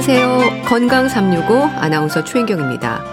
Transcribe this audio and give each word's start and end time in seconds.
안녕하세요. 0.00 0.62
건강 0.64 1.10
365 1.10 1.62
아나운서 1.62 2.24
최인경입니다. 2.24 3.04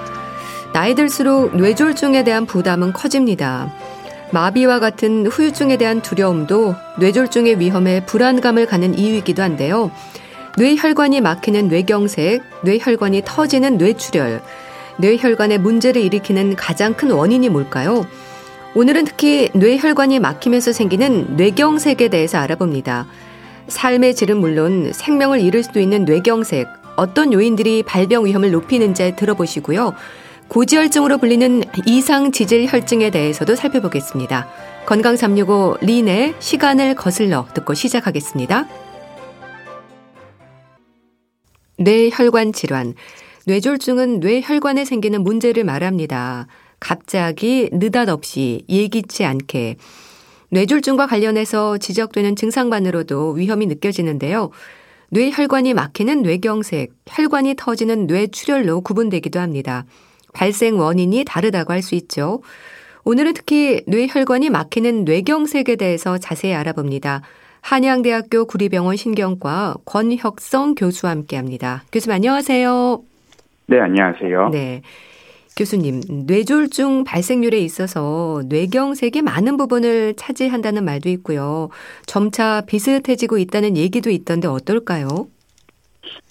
나이 0.72 0.96
들수록 0.96 1.54
뇌졸중에 1.58 2.24
대한 2.24 2.46
부담은 2.46 2.94
커집니다. 2.94 3.70
마비와 4.32 4.80
같은 4.80 5.28
후유증에 5.28 5.76
대한 5.76 6.02
두려움도 6.02 6.76
뇌졸중의 6.98 7.60
위험에 7.60 8.06
불안감을 8.06 8.68
갖는 8.68 8.98
이유이기도 8.98 9.44
한데요. 9.44 9.92
뇌혈관이 10.56 11.20
막히는 11.20 11.68
뇌경색, 11.68 12.42
뇌혈관이 12.64 13.24
터지는 13.26 13.78
뇌출혈, 13.78 14.42
뇌혈관에 14.98 15.58
문제를 15.58 16.02
일으키는 16.02 16.56
가장 16.56 16.94
큰 16.94 17.12
원인이 17.12 17.50
뭘까요? 17.50 18.06
오늘은 18.76 19.04
특히 19.04 19.50
뇌혈관이 19.54 20.20
막히면서 20.20 20.72
생기는 20.72 21.36
뇌경색에 21.36 22.08
대해서 22.08 22.38
알아봅니다. 22.38 23.08
삶의 23.68 24.16
질은 24.16 24.38
물론 24.38 24.92
생명을 24.94 25.42
잃을 25.42 25.64
수도 25.64 25.80
있는 25.80 26.06
뇌경색, 26.06 26.68
어떤 26.96 27.34
요인들이 27.34 27.84
발병 27.84 28.26
위험을 28.26 28.52
높이는지 28.52 29.16
들어보시고요. 29.16 29.94
고지혈증으로 30.48 31.18
불리는 31.18 31.64
이상 31.86 32.32
지질 32.32 32.66
혈증에 32.68 33.10
대해서도 33.10 33.56
살펴보겠습니다. 33.56 34.48
건강 34.86 35.18
365 35.18 35.78
린의 35.82 36.36
시간을 36.40 36.96
거슬러 36.96 37.48
듣고 37.54 37.74
시작하겠습니다. 37.74 38.68
뇌혈관 41.78 42.54
질환. 42.54 42.94
뇌졸중은 43.46 44.20
뇌혈관에 44.22 44.86
생기는 44.86 45.22
문제를 45.24 45.64
말합니다. 45.64 46.48
갑자기 46.80 47.70
느닷없이 47.72 48.64
예기치 48.70 49.26
않게 49.26 49.78
뇌졸중과 50.50 51.08
관련해서 51.08 51.78
지적되는 51.78 52.36
증상만으로도 52.36 53.32
위험이 53.32 53.66
느껴지는데요. 53.66 54.52
뇌혈관이 55.10 55.74
막히는 55.74 56.22
뇌경색, 56.22 56.92
혈관이 57.08 57.56
터지는 57.58 58.08
뇌출혈로 58.08 58.82
구분되기도 58.82 59.40
합니다. 59.40 59.86
발생 60.34 60.80
원인이 60.80 61.24
다르다고 61.26 61.74
할 61.74 61.82
수 61.82 61.96
있죠. 61.96 62.42
오늘은 63.06 63.34
특히 63.34 63.82
뇌혈관이 63.88 64.50
막히는 64.50 65.06
뇌경색에 65.06 65.78
대해서 65.78 66.18
자세히 66.18 66.54
알아봅니다. 66.54 67.22
한양대학교 67.62 68.46
구리병원 68.46 68.98
신경과 68.98 69.76
권혁성 69.86 70.76
교수와 70.76 71.12
함께 71.12 71.36
합니다. 71.38 71.84
교수님 71.92 72.16
안녕하세요. 72.16 73.02
네, 73.68 73.80
안녕하세요. 73.80 74.50
네. 74.50 74.82
교수님, 75.58 76.02
뇌졸중 76.28 77.04
발생률에 77.04 77.58
있어서 77.58 78.44
뇌경색이 78.48 79.24
많은 79.24 79.58
부분을 79.58 80.14
차지한다는 80.16 80.86
말도 80.86 81.10
있고요. 81.10 81.70
점차 82.06 82.62
비슷해지고 82.62 83.40
있다는 83.40 83.76
얘기도 83.76 84.12
있던데 84.12 84.48
어떨까요? 84.48 85.08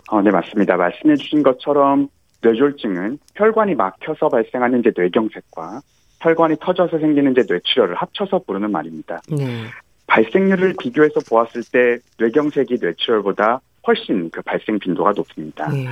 어, 0.09 0.23
네, 0.23 0.31
맞습니다. 0.31 0.77
말씀해 0.77 1.17
주신 1.17 1.43
것처럼 1.43 2.09
뇌졸중은 2.43 3.19
혈관이 3.35 3.75
막혀서 3.75 4.29
발생하는 4.29 4.81
이제 4.81 4.93
뇌경색과 4.97 5.81
혈관이 6.21 6.57
터져서 6.61 7.01
생기는 7.01 7.33
이제 7.33 7.43
뇌출혈을 7.49 7.97
합쳐서 7.97 8.43
부르는 8.47 8.71
말입니다. 8.71 9.21
네. 9.29 9.65
발생률을 10.07 10.77
비교해서 10.81 11.19
보았을 11.29 11.63
때 11.73 11.99
뇌경색이 12.19 12.77
뇌출혈보다 12.81 13.61
훨씬 13.87 14.31
그 14.31 14.43
발생 14.43 14.79
빈도가 14.79 15.13
높습니다. 15.17 15.69
네. 15.69 15.87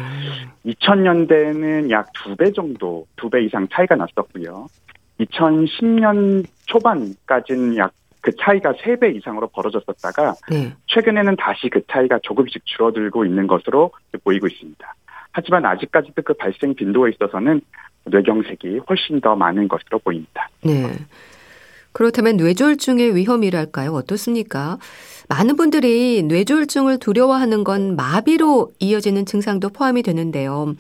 2000년대는 0.67 1.91
약 1.91 2.07
두 2.15 2.35
배 2.37 2.51
정도, 2.53 3.07
두 3.17 3.29
배 3.31 3.43
이상 3.45 3.69
차이가 3.71 3.95
났었고요. 3.97 4.67
2010년 5.21 6.45
초반까지는 6.67 7.77
약 7.77 7.93
그 8.25 8.33
차이가 8.41 8.73
세 8.83 8.97
배 8.97 9.11
이상으로 9.11 9.49
벌어졌었다가 9.49 10.35
네. 10.51 10.73
최근에는 10.87 11.37
다시 11.37 11.69
그 11.69 11.83
차이가 11.91 12.19
조금씩 12.23 12.65
줄어들고 12.65 13.27
있는 13.27 13.47
것으로 13.47 13.91
보이고 14.25 14.47
있습니다. 14.47 14.95
하지만 15.31 15.67
아직까지도 15.67 16.23
그 16.23 16.33
발생 16.33 16.75
빈도에 16.75 17.11
있어서는 17.11 17.61
뇌경색이 18.07 18.81
훨씬 18.89 19.21
더 19.21 19.37
많은 19.37 19.69
것으로 19.69 19.99
보입니다. 19.99 20.49
네. 20.63 20.91
그렇다면 21.95 22.37
뇌졸중의 22.37 23.15
위험이랄까요? 23.15 23.93
어떻습니까? 23.93 24.79
많은 25.29 25.57
분들이 25.57 26.23
뇌졸중을 26.25 26.99
두려워하는 26.99 27.65
건 27.65 27.97
마비로 27.97 28.73
이어지는 28.81 29.25
증상도 29.25 29.71
포함이 29.71 30.03
되는데요. 30.03 30.75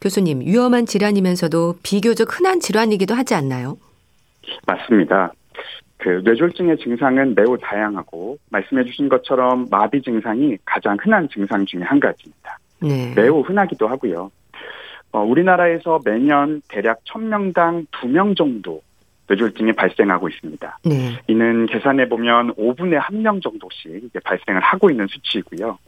교수님, 0.00 0.40
위험한 0.40 0.86
질환이면서도 0.86 1.74
비교적 1.82 2.38
흔한 2.38 2.60
질환이기도 2.60 3.14
하지 3.14 3.34
않나요? 3.34 3.76
맞습니다. 4.66 5.32
그 5.98 6.22
뇌졸중의 6.24 6.78
증상은 6.78 7.34
매우 7.34 7.58
다양하고 7.58 8.38
말씀해 8.50 8.84
주신 8.84 9.08
것처럼 9.08 9.66
마비 9.70 10.00
증상이 10.00 10.56
가장 10.64 10.96
흔한 11.02 11.28
증상 11.28 11.66
중에 11.66 11.82
한 11.82 12.00
가지입니다. 12.00 12.58
네. 12.80 13.12
매우 13.14 13.40
흔하기도 13.40 13.86
하고요. 13.86 14.30
어, 15.12 15.20
우리나라에서 15.20 15.98
매년 16.04 16.62
대략 16.68 17.04
1000명당 17.04 17.86
2명 17.90 18.36
정도 18.36 18.80
뇌졸중이 19.30 19.72
발생하고 19.74 20.28
있습니다. 20.28 20.78
네. 20.84 21.18
이는 21.28 21.66
계산해 21.66 22.08
보면 22.08 22.54
5분에 22.54 23.00
1명 23.00 23.40
정도씩 23.40 24.10
발생을 24.24 24.60
하고 24.60 24.90
있는 24.90 25.06
수치이고요. 25.06 25.78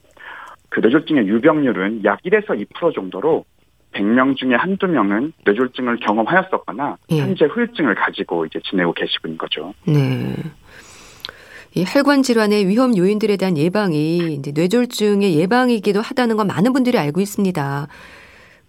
그 0.68 0.80
뇌졸중의 0.80 1.26
유병률은 1.26 2.04
약 2.04 2.22
1에서 2.22 2.50
2% 2.70 2.94
정도로 2.94 3.44
100명 3.92 4.36
중에 4.36 4.54
한두 4.54 4.86
명은 4.86 5.32
뇌졸중을 5.44 5.98
경험하였었거나 5.98 6.96
네. 7.10 7.18
현재 7.18 7.44
후유증을 7.46 7.96
가지고 7.96 8.46
이제 8.46 8.60
지내고 8.64 8.92
계시고 8.92 9.28
있는 9.28 9.38
거죠. 9.38 9.74
네. 9.86 10.34
이 11.74 11.84
혈관 11.86 12.22
질환의 12.22 12.68
위험 12.68 12.96
요인들에 12.96 13.36
대한 13.36 13.58
예방이 13.58 14.34
이제 14.34 14.52
뇌졸중의 14.54 15.36
예방이기도 15.36 16.00
하다는 16.00 16.36
건 16.36 16.46
많은 16.46 16.72
분들이 16.72 16.96
알고 16.96 17.20
있습니다. 17.20 17.88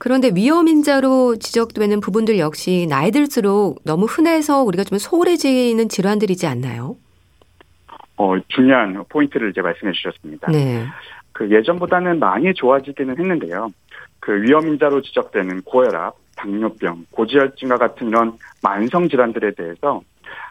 그런데 0.03 0.31
위험인자로 0.35 1.37
지적되는 1.37 2.01
부분들 2.01 2.37
역시 2.37 2.87
나이 2.89 3.09
들수록 3.09 3.79
너무 3.85 4.03
흔해서 4.03 4.61
우리가 4.63 4.83
좀 4.83 4.97
소홀해지는 4.97 5.87
질환들이지 5.87 6.45
않나요? 6.45 6.97
어, 8.17 8.35
중요한 8.49 9.01
포인트를 9.07 9.51
이제 9.51 9.61
말씀해 9.61 9.93
주셨습니다. 9.93 10.51
네. 10.51 10.83
그 11.31 11.49
예전보다는 11.49 12.19
많이 12.19 12.53
좋아지기는 12.53 13.17
했는데요. 13.17 13.69
그 14.19 14.41
위험인자로 14.41 15.03
지적되는 15.03 15.61
고혈압, 15.61 16.17
당뇨병, 16.35 17.05
고지혈증과 17.11 17.77
같은 17.77 18.09
이런 18.09 18.33
만성 18.61 19.07
질환들에 19.07 19.53
대해서 19.53 20.01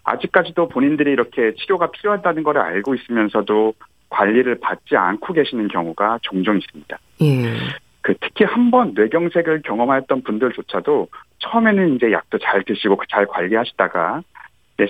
아직까지도 0.04 0.68
본인들이 0.68 1.12
이렇게 1.12 1.52
치료가 1.58 1.90
필요하다는 1.90 2.42
걸 2.42 2.56
알고 2.56 2.94
있으면서도 2.94 3.74
관리를 4.08 4.60
받지 4.60 4.96
않고 4.96 5.34
계시는 5.34 5.68
경우가 5.68 6.20
종종 6.22 6.56
있습니다. 6.56 6.98
예. 7.20 7.54
그 8.02 8.14
특히 8.20 8.44
한 8.44 8.70
번 8.70 8.92
뇌경색을 8.94 9.62
경험하였던 9.62 10.22
분들조차도 10.22 11.08
처음에는 11.38 11.96
이제 11.96 12.12
약도 12.12 12.38
잘 12.38 12.62
드시고 12.64 13.00
잘 13.10 13.26
관리하시다가 13.26 14.22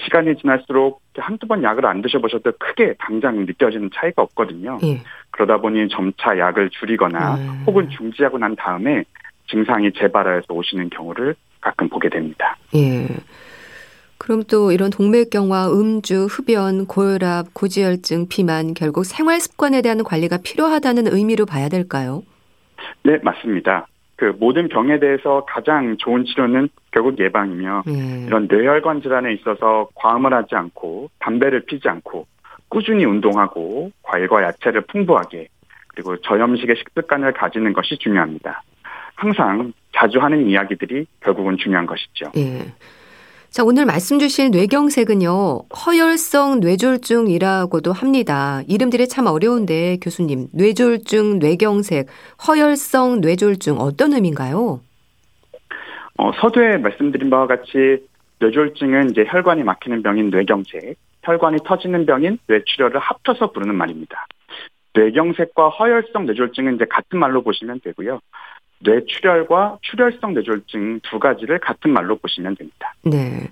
시간이 0.04 0.36
지날수록 0.36 1.02
한두 1.16 1.46
번 1.46 1.62
약을 1.62 1.84
안 1.84 2.00
드셔보셔도 2.00 2.52
크게 2.58 2.94
당장 2.98 3.44
느껴지는 3.44 3.90
차이가 3.94 4.22
없거든요. 4.22 4.78
예. 4.84 5.02
그러다 5.30 5.58
보니 5.58 5.88
점차 5.88 6.38
약을 6.38 6.70
줄이거나 6.70 7.34
음. 7.34 7.64
혹은 7.66 7.90
중지하고 7.90 8.38
난 8.38 8.56
다음에 8.56 9.04
증상이 9.50 9.92
재발해서 9.92 10.46
오시는 10.54 10.88
경우를 10.90 11.34
가끔 11.60 11.88
보게 11.88 12.08
됩니다. 12.08 12.56
예. 12.74 13.06
그럼 14.16 14.44
또 14.48 14.70
이런 14.72 14.90
동맥경화, 14.90 15.72
음주, 15.72 16.26
흡연, 16.30 16.86
고혈압, 16.86 17.52
고지혈증, 17.52 18.28
비만 18.28 18.72
결국 18.72 19.04
생활 19.04 19.40
습관에 19.40 19.82
대한 19.82 20.02
관리가 20.04 20.38
필요하다는 20.38 21.08
의미로 21.08 21.44
봐야 21.44 21.68
될까요? 21.68 22.22
네, 23.02 23.18
맞습니다. 23.22 23.86
그 24.16 24.32
모든 24.38 24.68
병에 24.68 25.00
대해서 25.00 25.44
가장 25.46 25.96
좋은 25.96 26.24
치료는 26.24 26.68
결국 26.92 27.18
예방이며 27.18 27.82
네. 27.86 28.24
이런 28.26 28.46
뇌혈관 28.48 29.02
질환에 29.02 29.32
있어서 29.34 29.88
과음을 29.94 30.32
하지 30.32 30.54
않고 30.54 31.10
담배를 31.18 31.64
피지 31.66 31.88
않고 31.88 32.26
꾸준히 32.68 33.04
운동하고 33.04 33.90
과일과 34.02 34.44
야채를 34.44 34.82
풍부하게 34.82 35.48
그리고 35.88 36.16
저염식의 36.18 36.76
식습관을 36.76 37.32
가지는 37.32 37.72
것이 37.72 37.98
중요합니다. 37.98 38.62
항상 39.14 39.72
자주 39.94 40.18
하는 40.20 40.48
이야기들이 40.48 41.06
결국은 41.20 41.56
중요한 41.56 41.86
것이죠. 41.86 42.30
네. 42.34 42.72
자, 43.52 43.62
오늘 43.64 43.84
말씀 43.84 44.18
주실 44.18 44.50
뇌경색은요, 44.50 45.64
허혈성 45.76 46.60
뇌졸중이라고도 46.60 47.92
합니다. 47.92 48.62
이름들이 48.66 49.06
참 49.08 49.26
어려운데, 49.26 49.98
교수님, 50.00 50.46
뇌졸중, 50.54 51.38
뇌경색, 51.38 52.06
허혈성 52.48 53.20
뇌졸중, 53.20 53.76
어떤 53.78 54.14
의미인가요? 54.14 54.80
어, 56.16 56.32
서두에 56.40 56.78
말씀드린 56.78 57.28
바와 57.28 57.46
같이 57.46 57.98
뇌졸중은 58.40 59.10
이제 59.10 59.26
혈관이 59.28 59.64
막히는 59.64 60.02
병인 60.02 60.30
뇌경색, 60.30 60.96
혈관이 61.22 61.58
터지는 61.66 62.06
병인 62.06 62.38
뇌출혈을 62.46 62.98
합쳐서 62.98 63.52
부르는 63.52 63.74
말입니다. 63.74 64.26
뇌경색과 64.94 65.68
허혈성 65.68 66.24
뇌졸중은 66.24 66.76
이제 66.76 66.86
같은 66.88 67.18
말로 67.18 67.42
보시면 67.42 67.80
되고요. 67.84 68.18
뇌출혈과 68.84 69.78
출혈성 69.82 70.34
뇌졸중 70.34 71.00
두 71.02 71.18
가지를 71.18 71.58
같은 71.58 71.92
말로 71.92 72.16
보시면 72.16 72.56
됩니다. 72.56 72.94
네. 73.04 73.50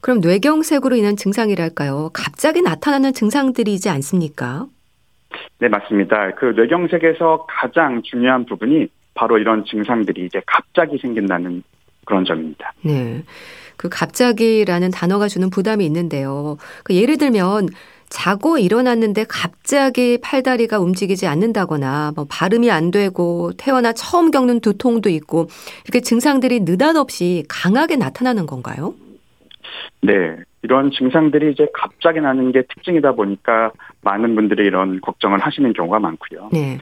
그럼 0.00 0.20
뇌경색으로 0.20 0.96
인한 0.96 1.16
증상이랄까요? 1.16 2.10
갑자기 2.12 2.60
나타나는 2.60 3.12
증상들이지 3.12 3.88
않습니까? 3.88 4.66
네, 5.58 5.68
맞습니다. 5.68 6.34
그 6.34 6.46
뇌경색에서 6.56 7.46
가장 7.48 8.02
중요한 8.02 8.44
부분이 8.44 8.88
바로 9.14 9.38
이런 9.38 9.64
증상들이 9.64 10.26
이제 10.26 10.42
갑자기 10.46 10.98
생긴다는 10.98 11.62
그런 12.04 12.24
점입니다. 12.24 12.72
네. 12.82 13.22
그 13.76 13.88
갑자기라는 13.88 14.90
단어가 14.90 15.28
주는 15.28 15.50
부담이 15.50 15.84
있는데요. 15.86 16.56
그 16.84 16.94
예를 16.94 17.16
들면 17.16 17.68
자고 18.12 18.58
일어났는데 18.58 19.24
갑자기 19.26 20.18
팔다리가 20.22 20.78
움직이지 20.78 21.26
않는다거나 21.26 22.12
뭐 22.14 22.26
발음이 22.28 22.70
안 22.70 22.90
되고 22.90 23.52
태어나 23.56 23.94
처음 23.94 24.30
겪는 24.30 24.60
두통도 24.60 25.08
있고 25.08 25.46
이렇게 25.84 26.00
증상들이 26.00 26.60
느닷없이 26.60 27.44
강하게 27.48 27.96
나타나는 27.96 28.44
건가요? 28.44 28.94
네. 30.02 30.36
이런 30.60 30.90
증상들이 30.90 31.52
이제 31.52 31.66
갑자기 31.72 32.20
나는 32.20 32.52
게 32.52 32.62
특징이다 32.62 33.12
보니까 33.12 33.72
많은 34.02 34.34
분들이 34.34 34.66
이런 34.66 35.00
걱정을 35.00 35.40
하시는 35.40 35.72
경우가 35.72 35.98
많고요. 35.98 36.50
네. 36.52 36.78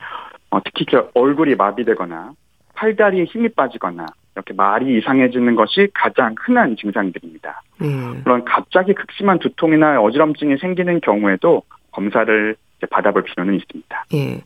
어, 0.51 0.59
특히 0.65 0.85
얼굴이 1.15 1.55
마비되거나 1.55 2.33
팔다리에 2.75 3.25
힘이 3.25 3.49
빠지거나 3.51 4.07
이렇게 4.35 4.55
말이 4.55 4.99
이상해지는 4.99 5.55
것이 5.55 5.89
가장 5.93 6.35
흔한 6.39 6.77
증상들입니다. 6.77 7.63
음. 7.83 8.23
물론 8.25 8.45
갑자기 8.45 8.95
극심한 8.95 9.39
두통이나 9.39 10.01
어지럼증이 10.01 10.59
생기는 10.59 11.01
경우에도 11.01 11.63
검사를 11.91 12.57
받아볼 12.91 13.25
필요는 13.25 13.55
있습니다. 13.55 14.05
예. 14.15 14.43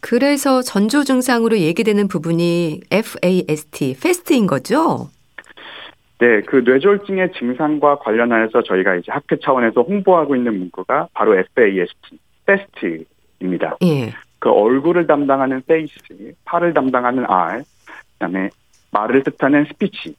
그래서 0.00 0.62
전조 0.62 1.04
증상으로 1.04 1.58
얘기되는 1.58 2.08
부분이 2.08 2.80
FAST, 2.90 3.90
FAST인 3.90 4.46
거죠? 4.46 5.10
네, 6.18 6.40
그 6.42 6.56
뇌졸중의 6.56 7.32
증상과 7.32 7.98
관련하여서 7.98 8.62
저희가 8.62 8.94
이제 8.96 9.10
학회 9.10 9.36
차원에서 9.42 9.82
홍보하고 9.82 10.36
있는 10.36 10.58
문구가 10.58 11.08
바로 11.12 11.36
FAST, 11.36 12.18
FAST입니다. 12.46 13.76
예. 13.84 14.12
그 14.38 14.50
얼굴을 14.50 15.06
담당하는 15.06 15.62
face, 15.68 16.34
팔을 16.44 16.72
담당하는 16.72 17.24
arm, 17.26 17.62
그다음에 18.12 18.50
말을 18.90 19.22
뜻하는 19.24 19.66
스피치 19.66 20.14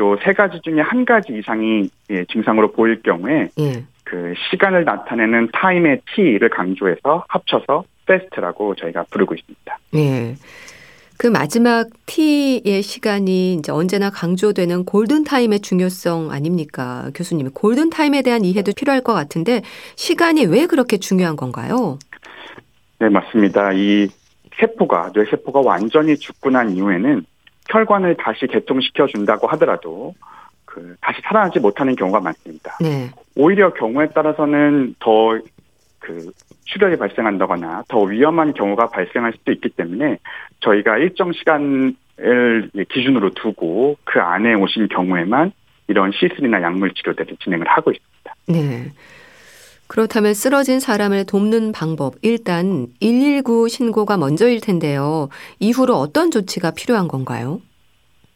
요 0.00 0.16
세 0.24 0.32
가지 0.32 0.60
중에 0.62 0.80
한 0.80 1.04
가지 1.04 1.32
이상이 1.32 1.88
예, 2.10 2.24
증상으로 2.32 2.72
보일 2.72 3.02
경우에 3.02 3.50
예. 3.58 3.84
그 4.04 4.32
시간을 4.50 4.84
나타내는 4.84 5.50
타임의 5.52 6.00
T를 6.14 6.48
강조해서 6.48 7.24
합쳐서 7.28 7.84
FAST라고 8.06 8.74
저희가 8.76 9.04
부르고 9.10 9.34
있습니다. 9.34 9.78
예. 9.96 10.34
그 11.18 11.26
마지막 11.26 11.86
T의 12.06 12.82
시간이 12.82 13.54
이제 13.54 13.70
언제나 13.70 14.08
강조되는 14.08 14.86
골든 14.86 15.24
타임의 15.24 15.60
중요성 15.60 16.30
아닙니까? 16.30 17.10
교수님. 17.14 17.50
골든 17.50 17.90
타임에 17.90 18.22
대한 18.22 18.42
이해도 18.44 18.72
필요할 18.74 19.02
것 19.02 19.12
같은데 19.12 19.60
시간이 19.96 20.46
왜 20.46 20.66
그렇게 20.66 20.96
중요한 20.96 21.36
건가요? 21.36 21.98
네, 23.00 23.10
맞습니다. 23.10 23.72
이 23.74 24.08
세포가 24.58 25.10
뇌세포가 25.14 25.60
완전히 25.60 26.16
죽고 26.16 26.50
난 26.50 26.70
이후에는 26.74 27.24
혈관을 27.70 28.16
다시 28.16 28.46
개통시켜 28.46 29.06
준다고 29.06 29.46
하더라도 29.48 30.14
그 30.64 30.96
다시 31.00 31.20
살아나지 31.22 31.60
못하는 31.60 31.96
경우가 31.96 32.20
많습니다. 32.20 32.76
네. 32.80 33.10
오히려 33.36 33.72
경우에 33.72 34.08
따라서는 34.08 34.94
더 34.98 35.40
그 36.00 36.32
출혈이 36.64 36.96
발생한다거나 36.96 37.84
더 37.88 38.00
위험한 38.00 38.54
경우가 38.54 38.88
발생할 38.88 39.32
수도 39.32 39.52
있기 39.52 39.68
때문에 39.70 40.18
저희가 40.60 40.98
일정 40.98 41.32
시간을 41.32 41.94
기준으로 42.88 43.34
두고 43.34 43.96
그 44.04 44.20
안에 44.20 44.54
오신 44.54 44.88
경우에만 44.88 45.52
이런 45.88 46.10
시술이나 46.12 46.62
약물 46.62 46.94
치료들을 46.94 47.36
진행을 47.40 47.66
하고 47.68 47.92
있습니다. 47.92 48.34
네. 48.48 48.90
그렇다면 49.90 50.34
쓰러진 50.34 50.78
사람을 50.78 51.26
돕는 51.26 51.72
방법, 51.72 52.14
일단 52.22 52.86
119 53.00 53.68
신고가 53.68 54.16
먼저일 54.16 54.60
텐데요. 54.60 55.28
이후로 55.58 55.94
어떤 55.94 56.30
조치가 56.30 56.70
필요한 56.70 57.08
건가요? 57.08 57.60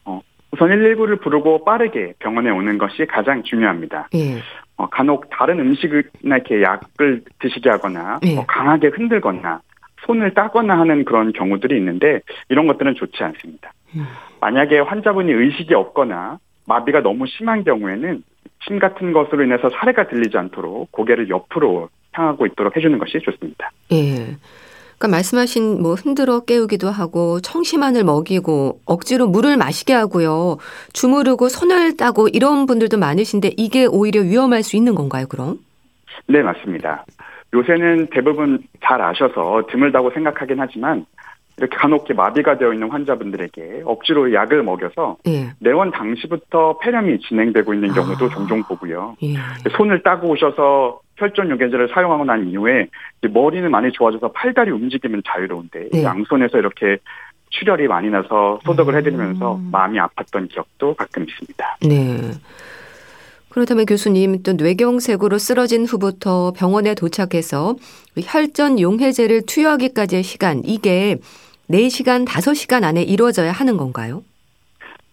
어, 0.04 0.20
우선 0.50 0.68
119를 0.68 1.22
부르고 1.22 1.64
빠르게 1.64 2.14
병원에 2.18 2.50
오는 2.50 2.76
것이 2.76 3.06
가장 3.06 3.44
중요합니다. 3.44 4.08
예. 4.16 4.42
어, 4.76 4.88
간혹 4.88 5.30
다른 5.30 5.60
음식이나 5.60 6.38
이렇게 6.38 6.60
약을 6.60 7.22
드시게 7.38 7.70
하거나 7.70 8.18
예. 8.26 8.36
어, 8.36 8.44
강하게 8.48 8.88
흔들거나 8.88 9.60
손을 10.06 10.34
따거나 10.34 10.76
하는 10.76 11.04
그런 11.04 11.32
경우들이 11.32 11.76
있는데 11.76 12.20
이런 12.48 12.66
것들은 12.66 12.96
좋지 12.96 13.22
않습니다. 13.22 13.72
음. 13.94 14.04
만약에 14.40 14.80
환자분이 14.80 15.30
의식이 15.30 15.72
없거나 15.72 16.40
마비가 16.66 17.00
너무 17.00 17.26
심한 17.28 17.62
경우에는 17.62 18.24
침 18.66 18.78
같은 18.78 19.12
것으로 19.12 19.44
인해서 19.44 19.70
사례가 19.70 20.08
들리지 20.08 20.36
않도록 20.36 20.90
고개를 20.92 21.28
옆으로 21.28 21.88
향하고 22.12 22.46
있도록 22.46 22.76
해주는 22.76 22.98
것이 22.98 23.18
좋습니다. 23.20 23.70
예. 23.92 24.36
그러니까 24.98 25.08
말씀하신 25.08 25.82
뭐 25.82 25.94
흔들어 25.94 26.40
깨우기도 26.40 26.88
하고 26.88 27.40
청심환을 27.40 28.04
먹이고 28.04 28.80
억지로 28.86 29.26
물을 29.26 29.56
마시게 29.56 29.92
하고요. 29.92 30.58
주무르고 30.92 31.48
손을 31.48 31.96
따고 31.96 32.28
이런 32.28 32.66
분들도 32.66 32.98
많으신데 32.98 33.52
이게 33.56 33.86
오히려 33.86 34.22
위험할 34.22 34.62
수 34.62 34.76
있는 34.76 34.94
건가요, 34.94 35.26
그럼? 35.28 35.58
네, 36.26 36.42
맞습니다. 36.42 37.04
요새는 37.52 38.08
대부분 38.10 38.62
잘 38.84 39.00
아셔서 39.00 39.66
드물다고 39.70 40.10
생각하긴 40.10 40.58
하지만 40.58 41.06
이렇게 41.56 41.76
간혹 41.76 42.06
마비가 42.14 42.58
되어 42.58 42.72
있는 42.72 42.90
환자분들에게 42.90 43.82
억지로 43.84 44.32
약을 44.32 44.62
먹여서 44.62 45.18
예. 45.28 45.52
내원 45.60 45.90
당시부터 45.90 46.78
폐렴이 46.78 47.20
진행되고 47.20 47.74
있는 47.74 47.92
경우도 47.92 48.26
아. 48.26 48.28
종종 48.28 48.62
보고요. 48.64 49.16
예. 49.22 49.34
손을 49.76 50.02
따고 50.02 50.30
오셔서 50.30 51.00
혈전 51.16 51.50
요괴제를 51.50 51.90
사용하고 51.94 52.24
난 52.24 52.48
이후에 52.48 52.88
머리는 53.30 53.70
많이 53.70 53.92
좋아져서 53.92 54.32
팔다리 54.32 54.72
움직이면 54.72 55.22
자유로운데 55.26 55.90
예. 55.94 56.02
양손에서 56.02 56.58
이렇게 56.58 56.98
출혈이 57.50 57.86
많이 57.86 58.10
나서 58.10 58.58
소독을 58.64 58.96
해드리면서 58.96 59.54
음. 59.54 59.68
마음이 59.70 59.98
아팠던 59.98 60.48
기억도 60.48 60.94
가끔 60.94 61.24
있습니다. 61.28 61.78
네. 61.82 62.32
그렇다면 63.50 63.86
교수님 63.86 64.42
또 64.42 64.54
뇌경색으로 64.54 65.38
쓰러진 65.38 65.84
후부터 65.86 66.52
병원에 66.56 66.96
도착해서 66.96 67.76
혈전 68.20 68.80
용해제를 68.80 69.42
투여하기까지의 69.46 70.24
시간 70.24 70.62
이게 70.64 71.18
4시간, 71.70 72.26
5시간 72.26 72.84
안에 72.84 73.02
이루어져야 73.02 73.52
하는 73.52 73.76
건가요? 73.76 74.22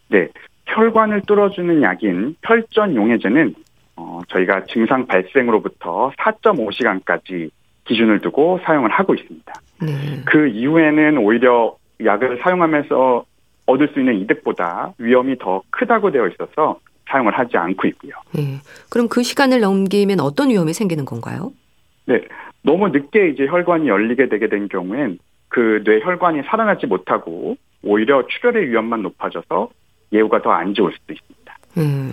네. 0.09 0.27
혈관을 0.67 1.21
뚫어주는 1.27 1.81
약인 1.81 2.35
혈전 2.43 2.95
용해제는 2.95 3.55
어, 3.97 4.21
저희가 4.29 4.65
증상 4.65 5.05
발생으로부터 5.05 6.11
4.5시간까지 6.17 7.49
기준을 7.85 8.19
두고 8.19 8.59
사용을 8.63 8.89
하고 8.89 9.13
있습니다. 9.13 9.53
네. 9.81 10.21
그 10.25 10.47
이후에는 10.47 11.17
오히려 11.17 11.75
약을 12.03 12.39
사용하면서 12.41 13.25
얻을 13.65 13.89
수 13.93 13.99
있는 13.99 14.19
이득보다 14.21 14.93
위험이 14.97 15.37
더 15.37 15.61
크다고 15.69 16.11
되어 16.11 16.27
있어서 16.27 16.79
사용을 17.09 17.37
하지 17.37 17.57
않고 17.57 17.87
있고요. 17.89 18.13
네. 18.33 18.59
그럼 18.89 19.07
그 19.09 19.23
시간을 19.23 19.59
넘기면 19.59 20.19
어떤 20.19 20.49
위험이 20.49 20.73
생기는 20.73 21.05
건가요? 21.05 21.51
네. 22.05 22.21
너무 22.63 22.89
늦게 22.89 23.29
이제 23.29 23.45
혈관이 23.47 23.87
열리게 23.87 24.29
되게 24.29 24.47
된 24.47 24.67
경우엔 24.67 25.17
그 25.51 25.81
뇌혈관이 25.85 26.43
살아나지 26.47 26.87
못하고 26.87 27.57
오히려 27.83 28.25
출혈의 28.27 28.69
위험만 28.69 29.01
높아져서 29.03 29.69
예후가 30.13 30.41
더 30.41 30.51
안 30.51 30.73
좋을 30.73 30.93
수도 30.93 31.13
있습니다. 31.13 31.57
음. 31.77 32.11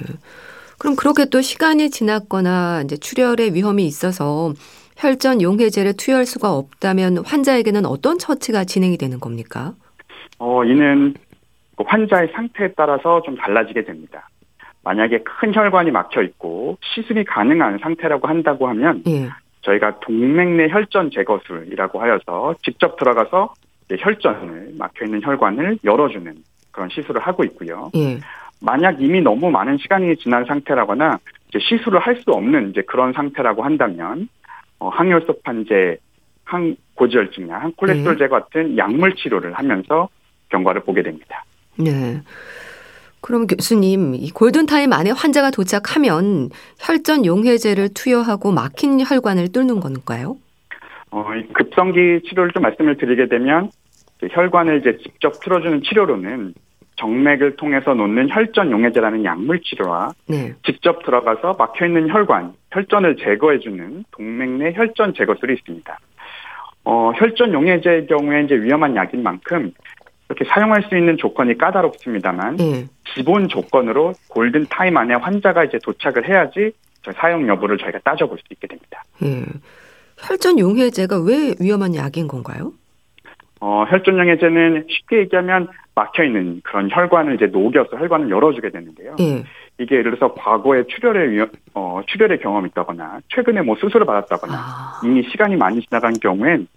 그럼 0.78 0.96
그렇게 0.96 1.24
또 1.30 1.40
시간이 1.40 1.90
지났거나 1.90 2.82
이제 2.84 2.96
출혈의 2.96 3.54
위험이 3.54 3.86
있어서 3.86 4.52
혈전 4.96 5.40
용해제를 5.40 5.94
투여할 5.96 6.26
수가 6.26 6.52
없다면 6.52 7.18
환자에게는 7.24 7.86
어떤 7.86 8.18
처치가 8.18 8.64
진행이 8.64 8.96
되는 8.98 9.20
겁니까? 9.20 9.74
어, 10.38 10.64
이는 10.64 11.14
그 11.76 11.84
환자의 11.86 12.30
상태에 12.34 12.72
따라서 12.76 13.22
좀 13.22 13.36
달라지게 13.36 13.84
됩니다. 13.84 14.28
만약에 14.82 15.18
큰 15.22 15.54
혈관이 15.54 15.92
막혀 15.92 16.22
있고 16.22 16.78
시술이 16.82 17.24
가능한 17.24 17.78
상태라고 17.82 18.26
한다고 18.26 18.68
하면 18.68 19.02
예. 19.06 19.28
저희가 19.62 20.00
동맥내 20.00 20.68
혈전 20.68 21.10
제거술이라고 21.10 22.00
하여서 22.00 22.54
직접 22.62 22.96
들어가서 22.96 23.54
혈전을 23.98 24.74
막혀 24.78 25.06
있는 25.06 25.22
혈관을 25.22 25.78
열어주는 25.84 26.34
그런 26.70 26.88
시술을 26.90 27.20
하고 27.20 27.44
있고요. 27.44 27.90
예. 27.96 28.18
만약 28.60 29.00
이미 29.00 29.20
너무 29.20 29.50
많은 29.50 29.78
시간이 29.78 30.16
지난 30.16 30.44
상태라거나 30.44 31.18
이제 31.48 31.58
시술을 31.60 32.00
할 32.00 32.16
수 32.16 32.30
없는 32.30 32.70
이제 32.70 32.82
그런 32.82 33.12
상태라고 33.12 33.62
한다면 33.62 34.28
어, 34.78 34.88
항혈소 34.88 35.40
판제, 35.42 35.96
항 36.44 36.76
고지혈증약, 36.94 37.62
항콜레스테롤 37.62 38.14
예. 38.14 38.18
제거 38.18 38.40
같은 38.40 38.76
약물 38.76 39.14
치료를 39.14 39.52
하면서 39.54 40.08
경과를 40.50 40.82
보게 40.82 41.02
됩니다. 41.02 41.44
네. 41.76 42.20
그럼 43.20 43.46
교수님, 43.46 44.14
이 44.14 44.30
골든타임 44.30 44.92
안에 44.92 45.10
환자가 45.10 45.50
도착하면 45.50 46.50
혈전 46.78 47.26
용해제를 47.26 47.90
투여하고 47.94 48.52
막힌 48.52 49.00
혈관을 49.00 49.52
뚫는 49.52 49.80
건가요? 49.80 50.36
어, 51.10 51.24
급성기 51.54 52.20
치료를 52.28 52.52
좀 52.52 52.62
말씀을 52.62 52.96
드리게 52.96 53.28
되면 53.28 53.70
혈관을 54.30 54.80
이제 54.80 54.98
직접 55.02 55.40
틀어주는 55.40 55.82
치료로는 55.82 56.54
정맥을 56.96 57.56
통해서 57.56 57.94
놓는 57.94 58.28
혈전 58.30 58.70
용해제라는 58.70 59.24
약물 59.24 59.60
치료와 59.62 60.10
네. 60.28 60.54
직접 60.64 61.04
들어가서 61.04 61.54
막혀 61.58 61.86
있는 61.86 62.08
혈관, 62.08 62.54
혈전을 62.72 63.16
제거해주는 63.16 64.04
동맥 64.10 64.50
내 64.50 64.72
혈전 64.74 65.14
제거술이 65.14 65.54
있습니다. 65.54 65.98
어, 66.84 67.12
혈전 67.14 67.52
용해제의 67.52 68.06
경우에 68.06 68.42
이제 68.42 68.56
위험한 68.56 68.96
약인 68.96 69.22
만큼 69.22 69.72
이렇게 70.28 70.44
사용할 70.44 70.82
수 70.82 70.96
있는 70.96 71.16
조건이 71.16 71.56
까다롭습니다만 71.56 72.60
예. 72.60 72.86
기본 73.04 73.48
조건으로 73.48 74.12
골든 74.28 74.66
타임 74.68 74.96
안에 74.96 75.14
환자가 75.14 75.64
이제 75.64 75.78
도착을 75.82 76.28
해야지 76.28 76.72
사용 77.16 77.48
여부를 77.48 77.78
저희가 77.78 78.00
따져볼 78.00 78.38
수 78.38 78.44
있게 78.50 78.66
됩니다. 78.66 79.02
예. 79.22 79.44
혈전 80.18 80.58
용해제가 80.58 81.20
왜 81.22 81.54
위험한 81.58 81.94
약인 81.94 82.28
건가요? 82.28 82.72
어, 83.60 83.84
혈전 83.88 84.18
용해제는 84.18 84.86
쉽게 84.88 85.18
얘기하면 85.20 85.68
막혀 85.98 86.24
있는 86.24 86.60
그런 86.62 86.88
혈관을 86.92 87.34
이제 87.34 87.46
녹여서 87.46 87.96
혈관을 87.96 88.30
열어주게 88.30 88.70
되는데요. 88.70 89.16
예. 89.18 89.44
이게 89.78 89.96
예를 89.96 90.16
들어서 90.16 90.32
과거에 90.34 90.84
출혈의 90.86 91.46
어, 91.74 92.00
출혈의 92.06 92.38
경험이 92.38 92.68
있다거나 92.68 93.20
최근에 93.34 93.62
뭐 93.62 93.74
수술을 93.80 94.06
받았다거나 94.06 94.54
아. 94.54 95.00
이미 95.04 95.24
시간이 95.28 95.56
많이 95.56 95.80
지나간 95.82 96.12
경우엔 96.14 96.68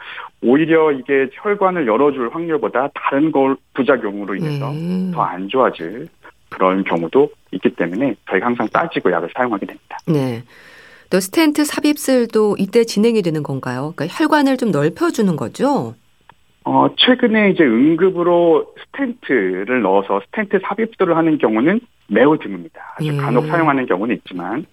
오히려 0.41 0.91
이게 0.91 1.29
혈관을 1.33 1.85
열어줄 1.85 2.29
확률보다 2.33 2.89
다른 2.95 3.31
걸 3.31 3.55
부작용으로 3.75 4.35
인해서 4.35 4.73
예. 4.73 5.11
더안 5.11 5.47
좋아질 5.49 6.07
그런 6.49 6.83
경우도 6.83 7.29
있기 7.51 7.75
때문에 7.75 8.15
저희가 8.27 8.47
항상 8.47 8.67
따지고 8.69 9.11
약을 9.11 9.29
사용하게 9.35 9.67
됩니다. 9.67 9.99
네. 10.07 10.43
또 11.11 11.19
스텐트 11.19 11.65
삽입술도 11.65 12.55
이때 12.57 12.85
진행이 12.85 13.21
되는 13.21 13.43
건가요? 13.43 13.93
그러니까 13.95 14.17
혈관을 14.17 14.57
좀 14.57 14.71
넓혀주는 14.71 15.35
거죠? 15.35 15.93
어, 16.63 16.87
최근에 16.95 17.49
이제 17.51 17.63
응급으로 17.63 18.73
스텐트를 18.79 19.81
넣어서 19.81 20.21
스텐트 20.25 20.59
삽입술을 20.63 21.17
하는 21.17 21.37
경우는 21.37 21.79
매우 22.07 22.37
드뭅니다. 22.37 22.73
아주 22.97 23.13
예. 23.13 23.17
간혹 23.17 23.47
사용하는 23.47 23.85
경우는 23.87 24.15
있지만, 24.17 24.65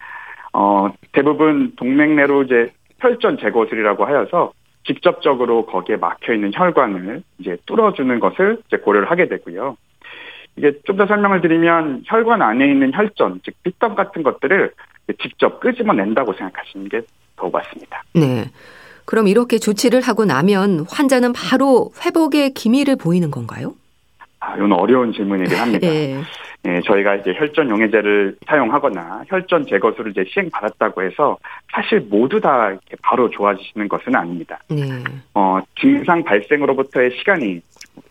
어, 0.52 0.88
대부분 1.12 1.72
동맥 1.76 2.10
내로 2.10 2.42
이제 2.42 2.70
혈전 2.98 3.38
제거술이라고 3.38 4.04
하여서 4.04 4.52
직접적으로 4.84 5.66
거기에 5.66 5.96
막혀 5.96 6.34
있는 6.34 6.50
혈관을 6.52 7.22
이제 7.38 7.56
뚫어주는 7.66 8.20
것을 8.20 8.60
이제 8.66 8.76
고려를 8.78 9.10
하게 9.10 9.28
되고요. 9.28 9.76
이게 10.56 10.72
좀 10.84 10.96
더 10.96 11.06
설명을 11.06 11.40
드리면 11.40 12.02
혈관 12.06 12.42
안에 12.42 12.66
있는 12.66 12.92
혈전, 12.92 13.40
즉 13.44 13.54
핏덤 13.62 13.94
같은 13.94 14.22
것들을 14.22 14.72
직접 15.22 15.60
끄집어낸다고 15.60 16.32
생각하시는 16.32 16.88
게 16.88 17.00
더 17.38 17.48
맞습니다. 17.48 18.02
네. 18.14 18.44
그럼 19.08 19.26
이렇게 19.26 19.56
조치를 19.56 20.02
하고 20.02 20.26
나면 20.26 20.84
환자는 20.86 21.32
바로 21.32 21.92
회복의 22.04 22.52
기미를 22.52 22.94
보이는 22.94 23.30
건가요? 23.30 23.72
아, 24.38 24.54
이건 24.54 24.70
어려운 24.72 25.14
질문이긴 25.14 25.56
합니다. 25.56 25.86
예. 25.86 26.20
예, 26.66 26.80
저희가 26.84 27.14
이제 27.14 27.32
혈전 27.34 27.70
용해제를 27.70 28.36
사용하거나 28.46 29.24
혈전 29.28 29.64
제거술을 29.66 30.10
이제 30.10 30.24
시행 30.28 30.50
받았다고 30.50 31.02
해서 31.02 31.38
사실 31.72 32.00
모두 32.00 32.38
다 32.38 32.68
이렇게 32.68 32.96
바로 33.00 33.30
좋아지시는 33.30 33.88
것은 33.88 34.14
아닙니다. 34.14 34.58
네. 34.68 34.84
어, 35.32 35.60
증상 35.80 36.22
발생으로부터의 36.22 37.12
시간이 37.16 37.62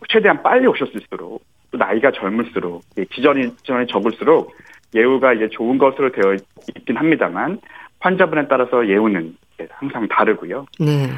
최대한 0.08 0.42
빨리 0.42 0.66
오셨을수록 0.66 1.44
또 1.70 1.78
나이가 1.78 2.10
젊을수록 2.10 2.82
지전이 3.14 3.56
지전이 3.58 3.86
적을수록 3.86 4.52
예후가 4.96 5.34
이제 5.34 5.48
좋은 5.52 5.78
것으로 5.78 6.10
되어 6.10 6.34
있긴 6.76 6.96
합니다만 6.96 7.60
환자분에 8.00 8.48
따라서 8.48 8.88
예후는 8.88 9.36
항상 9.70 10.06
다르고요. 10.08 10.66
네. 10.78 11.08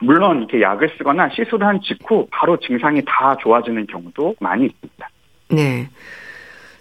물론 0.00 0.38
이렇게 0.38 0.62
약을 0.62 0.94
쓰거나 0.96 1.28
시술을 1.30 1.66
한 1.66 1.80
직후 1.82 2.26
바로 2.30 2.56
증상이 2.58 3.02
다 3.04 3.36
좋아지는 3.40 3.86
경우도 3.86 4.36
많이 4.40 4.66
있습니다. 4.66 5.08
네. 5.50 5.88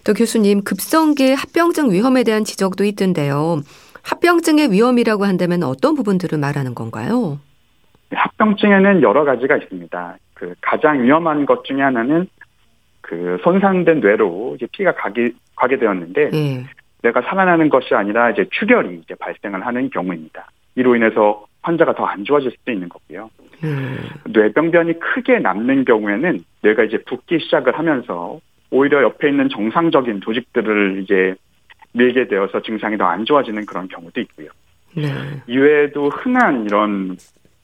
또 0.04 0.14
교수님 0.14 0.64
급성기 0.64 1.34
합병증 1.34 1.92
위험에 1.92 2.24
대한 2.24 2.44
지적도 2.44 2.84
있던데요. 2.86 3.62
합병증의 4.04 4.72
위험이라고 4.72 5.26
한다면 5.26 5.64
어떤 5.64 5.96
부분들을 5.96 6.38
말하는 6.38 6.76
건가요? 6.76 7.40
합병증에는 8.12 9.02
여러 9.02 9.26
가지가 9.26 9.58
있습니다. 9.58 10.18
그 10.34 10.54
가장 10.62 11.04
위험한 11.04 11.46
것 11.46 11.66
중에 11.66 11.82
하나는 11.82 12.28
그 13.02 13.38
손상된 13.44 14.00
뇌로 14.00 14.56
이제 14.56 14.68
피가 14.72 14.94
가게 14.96 15.32
가게 15.56 15.78
되었는데 15.78 16.30
네. 16.30 16.66
내가 17.08 17.22
살아나는 17.22 17.70
것이 17.70 17.96
아니라 17.96 18.32
이제 18.32 18.46
출혈이 18.52 19.02
이제 19.04 19.16
발생을 19.16 19.66
하는 19.66 19.90
경우입니다. 19.90 20.48
이로 20.76 20.96
인해서 20.96 21.46
환자가 21.62 21.94
더 21.96 22.06
안 22.06 22.24
좋아질 22.24 22.52
수도 22.52 22.72
있는 22.72 22.90
거고요. 22.90 23.30
음. 23.64 23.98
뇌병변이 24.26 25.00
크게 25.00 25.40
남는 25.40 25.86
경우에는 25.86 26.40
뇌가 26.62 26.84
이제 26.84 26.98
붓기 27.06 27.40
시작을 27.40 27.78
하면서 27.78 28.40
오히려 28.70 29.02
옆에 29.04 29.30
있는 29.30 29.48
정상적인 29.50 30.22
조직들을 30.22 31.02
이제 31.04 31.36
밀게 31.94 32.28
되어서 32.28 32.62
증상이 32.62 32.98
더 32.98 33.06
안 33.06 33.26
좋아지는 33.26 33.66
그런 33.66 33.88
경우도 33.88 34.20
있고요. 34.22 34.50
네. 34.96 35.08
이외에도 35.48 36.10
흔한 36.10 36.66
이런 36.66 37.18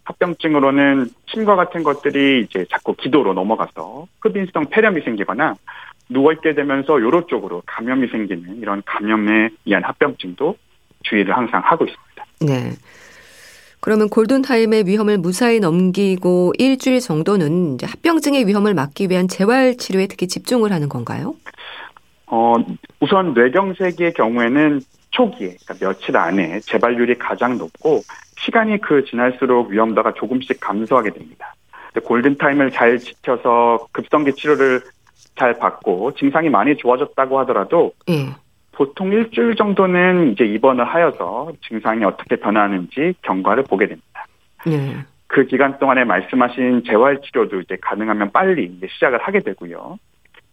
합병증으로는 0.06 1.08
침과 1.28 1.56
같은 1.56 1.84
것들이 1.84 2.42
이제 2.42 2.66
자꾸 2.70 2.94
기도로 2.96 3.34
넘어가서 3.34 4.08
흡인성 4.22 4.66
폐렴이 4.70 5.02
생기거나 5.02 5.56
누워있게 6.10 6.54
되면서 6.54 7.02
요로 7.02 7.28
쪽으로 7.28 7.64
감염이 7.66 8.08
생기는 8.08 8.58
이런 8.58 8.82
감염에 8.86 9.50
의한 9.66 9.84
합병증도 9.84 10.56
주의를 11.04 11.36
항상 11.36 11.62
하고 11.64 11.86
있습니다. 11.86 12.26
네. 12.42 12.72
그러면 13.80 14.08
골든타임의 14.08 14.88
위험을 14.88 15.18
무사히 15.18 15.60
넘기고 15.60 16.54
일주일 16.58 17.02
정도는 17.02 17.78
합병증의 17.84 18.48
위험을 18.48 18.74
막기 18.74 19.10
위한 19.10 19.28
재활 19.28 19.76
치료에 19.76 20.08
특히 20.08 20.28
집중을 20.28 20.72
하는 20.72 20.88
건가요? 20.88 21.36
어, 22.28 22.54
우선 23.02 23.34
뇌경색의 23.34 24.14
경우에는 24.14 24.80
초기에, 25.12 25.58
그러니까 25.66 25.86
며칠 25.86 26.16
안에 26.16 26.62
재발률이 26.62 27.18
가장 27.20 27.58
높고 27.58 28.02
시간이 28.38 28.80
그 28.80 29.04
지날수록 29.06 29.70
위험도가 29.70 30.14
조금씩 30.14 30.60
감소하게 30.60 31.12
됩니다. 31.12 31.54
골든타임을 32.04 32.72
잘 32.72 32.98
지켜서 32.98 33.88
급성기 33.92 34.34
치료를 34.34 34.82
잘 35.38 35.58
받고 35.58 36.14
증상이 36.14 36.50
많이 36.50 36.76
좋아졌다고 36.78 37.40
하더라도 37.40 37.94
예. 38.10 38.28
보통 38.72 39.12
일주일 39.12 39.56
정도는 39.56 40.32
이제 40.32 40.46
입원을 40.46 40.86
하여서 40.86 41.52
증상이 41.68 42.04
어떻게 42.04 42.36
변하는지 42.36 43.14
경과를 43.22 43.64
보게 43.64 43.88
됩니다. 43.88 44.26
예. 44.68 45.06
그 45.28 45.46
기간 45.46 45.80
동안에 45.80 46.04
말씀하신 46.04 46.84
재활 46.86 47.20
치료도 47.22 47.62
이제 47.62 47.78
가능하면 47.82 48.32
빨리 48.32 48.66
이제 48.66 48.88
시작을 48.94 49.20
하게 49.20 49.40
되고요. 49.40 49.98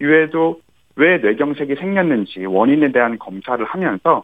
이외에도 0.00 0.60
왜 0.96 1.18
뇌경색이 1.18 1.76
생겼는지 1.76 2.44
원인에 2.46 2.90
대한 2.92 3.18
검사를 3.18 3.62
하면서 3.64 4.22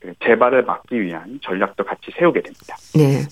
그 0.00 0.12
재발을 0.24 0.62
막기 0.64 1.00
위한 1.00 1.38
전략도 1.42 1.84
같이 1.84 2.10
세우게 2.18 2.40
됩니다. 2.40 2.76
네. 2.94 3.22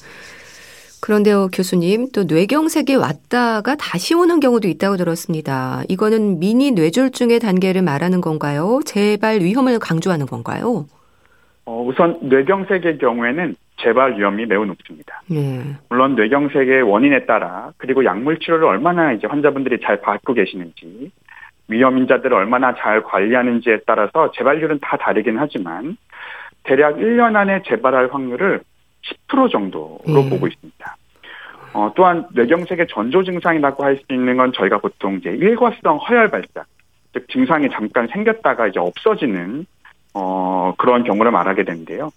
그런데요, 1.04 1.49
교수님, 1.49 2.08
또 2.14 2.25
뇌경색이 2.25 2.96
왔다가 2.96 3.76
다시 3.76 4.14
오는 4.14 4.40
경우도 4.40 4.68
있다고 4.68 4.96
들었습니다. 4.96 5.82
이거는 5.90 6.40
미니 6.40 6.70
뇌졸중의 6.70 7.40
단계를 7.40 7.82
말하는 7.82 8.23
건가요? 8.23 8.80
재발 8.87 9.40
위험을 9.40 9.78
강조하는 9.80 10.25
건가요? 10.25 10.87
어, 11.66 11.84
우선 11.87 12.16
뇌경색의 12.23 12.96
경우에는 12.96 13.54
재발 13.76 14.16
위험이 14.16 14.46
매우 14.46 14.64
높습니다. 14.64 15.20
네. 15.28 15.76
물론 15.90 16.14
뇌경색의 16.14 16.80
원인에 16.80 17.26
따라 17.26 17.73
그리고 17.76 18.02
약물 18.02 18.38
치료를 18.38 18.64
얼마나 18.64 19.12
이제 19.12 19.26
환자분들이 19.26 19.80
잘 19.84 20.00
받고 20.00 20.32
계시는지 20.32 21.12
위험 21.68 21.99
인자들을 21.99 22.32
얼마나 22.32 22.75
잘 22.76 23.02
관리하는지에 23.02 23.80
따라서 23.87 24.32
재발률은 24.32 24.78
다 24.80 24.96
다르긴 24.96 25.37
하지만 25.37 25.99
대략 26.62 26.96
1년 26.96 27.37
안에 27.37 27.61
재발할 27.66 28.08
확률을 28.11 28.62
10% 29.28 29.50
정도로 29.50 30.00
음. 30.08 30.30
보고 30.30 30.46
있습니다. 30.46 30.96
어, 31.75 31.92
또한 31.96 32.26
뇌경색의 32.32 32.87
전조 32.90 33.25
증상이라고 33.25 33.84
할 33.84 33.96
수 33.96 34.04
있는 34.12 34.37
건 34.37 34.52
저희가 34.52 34.78
보통 34.78 35.16
이제 35.16 35.30
일과성 35.30 35.96
허혈 35.96 36.30
발작, 36.30 36.66
즉 37.12 37.28
증상이 37.28 37.68
잠깐 37.70 38.06
생겼다가 38.08 38.68
이제 38.68 38.78
없어지는 38.78 39.66
어, 40.14 40.75
그런 40.78 41.02
경우를 41.04 41.32
말하게 41.32 41.64
되는데요. 41.64 42.11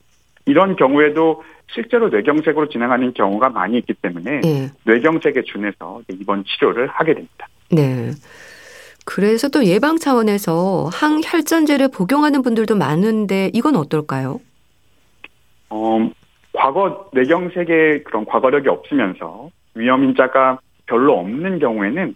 이런 0.45 0.75
경우에도 0.75 1.43
실제로 1.71 2.07
뇌경색으로 2.09 2.69
진행하는 2.69 3.13
경우가 3.13 3.49
많이 3.49 3.77
있기 3.79 3.93
때문에 3.95 4.41
네. 4.41 4.69
뇌경색에 4.85 5.41
준해서 5.45 6.01
입원 6.09 6.45
치료를 6.45 6.87
하게 6.87 7.15
됩니다. 7.15 7.47
네. 7.71 8.11
그래서 9.05 9.49
또 9.49 9.65
예방 9.65 9.97
차원에서 9.97 10.89
항혈전제를 10.93 11.89
복용하는 11.89 12.41
분들도 12.43 12.75
많은데 12.77 13.49
이건 13.53 13.75
어떨까요? 13.75 14.39
어, 15.69 16.09
과거 16.57 17.09
뇌경색의 17.13 18.03
그런 18.03 18.25
과거력이 18.25 18.67
없으면서 18.67 19.49
위험 19.75 20.03
인자가 20.03 20.59
별로 20.87 21.19
없는 21.19 21.59
경우에는 21.59 22.15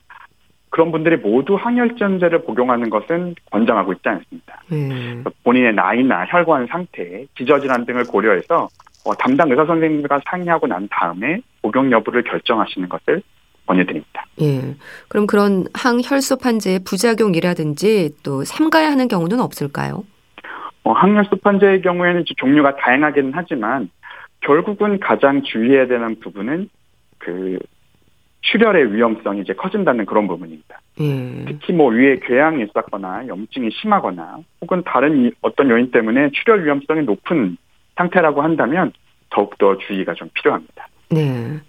그런 0.71 0.91
분들이 0.91 1.17
모두 1.17 1.55
항혈전제를 1.55 2.43
복용하는 2.43 2.89
것은 2.89 3.35
권장하고 3.51 3.93
있지 3.93 4.07
않습니다. 4.07 4.63
음. 4.71 5.23
본인의 5.43 5.73
나이나 5.75 6.25
혈관 6.25 6.67
상태, 6.67 7.25
기저질환 7.35 7.85
등을 7.85 8.05
고려해서 8.05 8.69
어, 9.05 9.13
담당 9.15 9.49
의사 9.51 9.65
선생님과 9.65 10.21
상의하고 10.25 10.67
난 10.67 10.87
다음에 10.89 11.41
복용 11.61 11.91
여부를 11.91 12.23
결정하시는 12.23 12.87
것을 12.87 13.21
권유드립니다. 13.67 14.25
예. 14.41 14.75
그럼 15.07 15.27
그런 15.27 15.65
항혈소판제의 15.73 16.79
부작용이라든지 16.85 18.15
또 18.23 18.43
삼가야 18.43 18.91
하는 18.91 19.07
경우는 19.07 19.39
없을까요? 19.39 20.03
어, 20.83 20.93
항혈소판제의 20.93 21.81
경우에는 21.81 22.23
종류가 22.37 22.77
다양하기는 22.77 23.31
하지만 23.35 23.89
결국은 24.41 24.99
가장 24.99 25.41
주의해야 25.43 25.87
되는 25.87 26.19
부분은 26.19 26.69
그 27.17 27.59
출혈의 28.41 28.93
위험성이 28.93 29.41
이제 29.41 29.53
커진다는 29.53 30.05
그런 30.05 30.27
부분입니다. 30.27 30.81
음. 30.99 31.45
특히 31.47 31.73
뭐 31.73 31.91
위에 31.91 32.19
궤양이 32.19 32.63
있었거나 32.63 33.27
염증이 33.27 33.69
심하거나 33.71 34.39
혹은 34.61 34.83
다른 34.85 35.31
어떤 35.41 35.69
요인 35.69 35.91
때문에 35.91 36.31
출혈 36.31 36.65
위험성이 36.65 37.03
높은 37.03 37.57
상태라고 37.95 38.41
한다면 38.41 38.91
더욱더 39.29 39.77
주의가 39.77 40.15
좀 40.15 40.29
필요합니다. 40.33 40.87
네. 41.11 41.59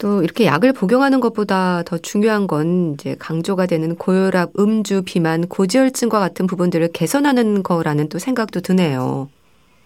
또 0.00 0.22
이렇게 0.22 0.46
약을 0.46 0.72
복용하는 0.72 1.20
것보다 1.20 1.82
더 1.82 1.98
중요한 1.98 2.46
건 2.46 2.94
이제 2.94 3.16
강조가 3.18 3.66
되는 3.66 3.96
고혈압, 3.96 4.52
음주, 4.58 5.02
비만, 5.04 5.46
고지혈증과 5.48 6.20
같은 6.20 6.46
부분들을 6.46 6.88
개선하는 6.92 7.62
거라는 7.62 8.08
또 8.08 8.18
생각도 8.18 8.60
드네요. 8.60 9.28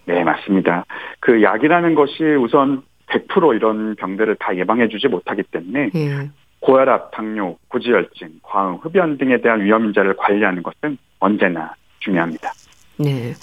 네, 0.05 0.25
맞습니다. 0.25 0.85
그 1.21 1.43
약이라는 1.43 1.95
것이 1.95 2.25
우선 2.25 2.83
100% 3.07 3.57
이런 3.57 3.95
병들을 3.97 4.37
다 4.37 4.57
예방해주지 4.57 5.09
못하기 5.09 5.43
때문에 5.45 5.91
예. 5.95 6.31
고혈압, 6.61 7.11
당뇨, 7.11 7.57
고지혈증, 7.69 8.41
과음, 8.43 8.77
흡연 8.77 9.19
등에 9.19 9.41
대한 9.41 9.63
위험 9.63 9.87
인자를 9.87 10.17
관리하는 10.17 10.63
것은 10.63 10.97
언제나 11.19 11.75
중요합니다. 11.99 12.53
네. 12.99 13.35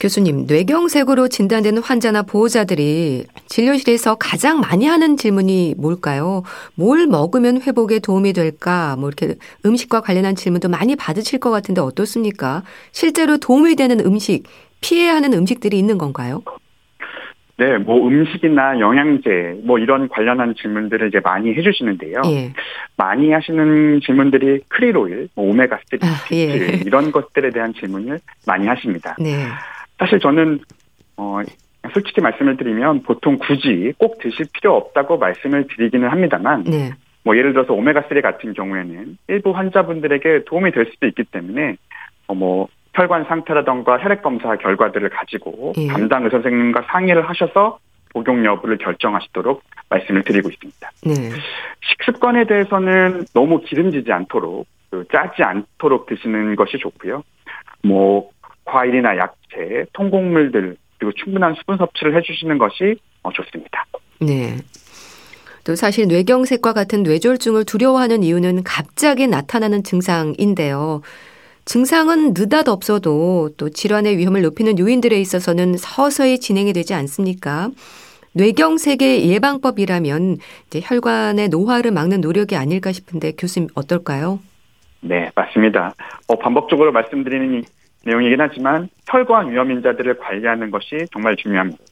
교수님, 0.00 0.44
뇌경색으로 0.46 1.28
진단되는 1.28 1.80
환자나 1.80 2.22
보호자들이 2.22 3.24
진료실에서 3.46 4.16
가장 4.16 4.60
많이 4.60 4.86
하는 4.86 5.16
질문이 5.16 5.76
뭘까요? 5.78 6.42
뭘 6.74 7.06
먹으면 7.06 7.62
회복에 7.62 8.00
도움이 8.00 8.32
될까? 8.32 8.96
뭐 8.98 9.08
이렇게 9.08 9.36
음식과 9.64 10.02
관련한 10.02 10.34
질문도 10.34 10.68
많이 10.68 10.94
받으실 10.94 11.38
것 11.38 11.50
같은데 11.50 11.80
어떻습니까? 11.80 12.64
실제로 12.92 13.38
도움이 13.38 13.76
되는 13.76 13.98
음식, 14.00 14.42
피해야 14.84 15.14
하는 15.14 15.32
음식들이 15.32 15.78
있는 15.78 15.96
건가요? 15.96 16.42
네, 17.56 17.78
뭐 17.78 18.06
음식이나 18.06 18.78
영양제 18.80 19.62
뭐 19.64 19.78
이런 19.78 20.08
관련한 20.08 20.54
질문들을 20.54 21.08
이제 21.08 21.20
많이 21.24 21.54
해주시는데요. 21.54 22.20
예. 22.26 22.52
많이 22.96 23.32
하시는 23.32 24.00
질문들이 24.04 24.60
크릴오일, 24.68 25.28
뭐 25.34 25.48
오메가 25.48 25.78
3, 25.90 25.98
아, 26.02 26.06
예. 26.32 26.82
이런 26.84 27.12
것들에 27.12 27.50
대한 27.50 27.72
질문을 27.72 28.18
많이 28.46 28.66
하십니다. 28.66 29.16
네. 29.18 29.46
사실 29.98 30.18
저는 30.18 30.58
어 31.16 31.40
솔직히 31.92 32.20
말씀을 32.20 32.56
드리면 32.56 33.04
보통 33.04 33.38
굳이 33.38 33.94
꼭 33.98 34.18
드실 34.18 34.46
필요 34.52 34.74
없다고 34.76 35.16
말씀을 35.16 35.66
드리기는 35.68 36.08
합니다만 36.08 36.64
네. 36.64 36.90
뭐 37.22 37.36
예를 37.36 37.52
들어서 37.52 37.72
오메가 37.72 38.02
3 38.08 38.20
같은 38.20 38.52
경우에는 38.52 39.16
일부 39.28 39.52
환자분들에게 39.52 40.44
도움이 40.44 40.72
될 40.72 40.86
수도 40.92 41.06
있기 41.06 41.24
때문에 41.24 41.76
어뭐 42.26 42.68
혈관 42.94 43.24
상태라던가 43.24 43.98
혈액 43.98 44.22
검사 44.22 44.56
결과들을 44.56 45.08
가지고 45.10 45.72
예. 45.76 45.88
담당 45.88 46.24
의사 46.24 46.36
선생님과 46.38 46.86
상의를 46.88 47.28
하셔서 47.28 47.78
복용 48.12 48.44
여부를 48.44 48.78
결정하시도록 48.78 49.62
말씀을 49.88 50.22
드리고 50.22 50.48
있습니다. 50.48 50.90
네. 51.04 51.30
식습관에 51.82 52.44
대해서는 52.46 53.24
너무 53.34 53.60
기름지지 53.60 54.10
않도록 54.12 54.66
그 54.90 55.04
짜지 55.10 55.42
않도록 55.42 56.06
드시는 56.06 56.54
것이 56.54 56.78
좋고요. 56.78 57.24
뭐 57.82 58.30
과일이나 58.64 59.16
야채, 59.16 59.84
통곡물들 59.92 60.76
그리고 60.98 61.12
충분한 61.12 61.54
수분 61.54 61.76
섭취를 61.76 62.16
해주시는 62.16 62.58
것이 62.58 62.96
어, 63.22 63.32
좋습니다. 63.32 63.84
네. 64.20 64.56
또 65.64 65.74
사실 65.74 66.06
뇌경색과 66.06 66.72
같은 66.72 67.02
뇌졸중을 67.02 67.64
두려워하는 67.64 68.22
이유는 68.22 68.62
갑자기 68.64 69.26
나타나는 69.26 69.82
증상인데요. 69.82 71.00
증상은 71.64 72.34
느닷없어도 72.36 73.50
또 73.56 73.70
질환의 73.70 74.18
위험을 74.18 74.42
높이는 74.42 74.78
요인들에 74.78 75.18
있어서는 75.18 75.76
서서히 75.78 76.38
진행이 76.38 76.72
되지 76.74 76.92
않습니까? 76.94 77.70
뇌경색의 78.32 79.28
예방법이라면 79.30 80.38
이제 80.66 80.80
혈관의 80.82 81.48
노화를 81.48 81.90
막는 81.92 82.20
노력이 82.20 82.56
아닐까 82.56 82.92
싶은데 82.92 83.32
교수님 83.32 83.68
어떨까요? 83.74 84.40
네, 85.00 85.30
맞습니다. 85.34 85.94
어, 86.28 86.38
반복적으로 86.38 86.92
말씀드리는 86.92 87.62
내용이긴 88.04 88.40
하지만 88.40 88.88
혈관 89.08 89.50
위험 89.50 89.70
인자들을 89.70 90.18
관리하는 90.18 90.70
것이 90.70 91.06
정말 91.12 91.36
중요합니다. 91.36 91.82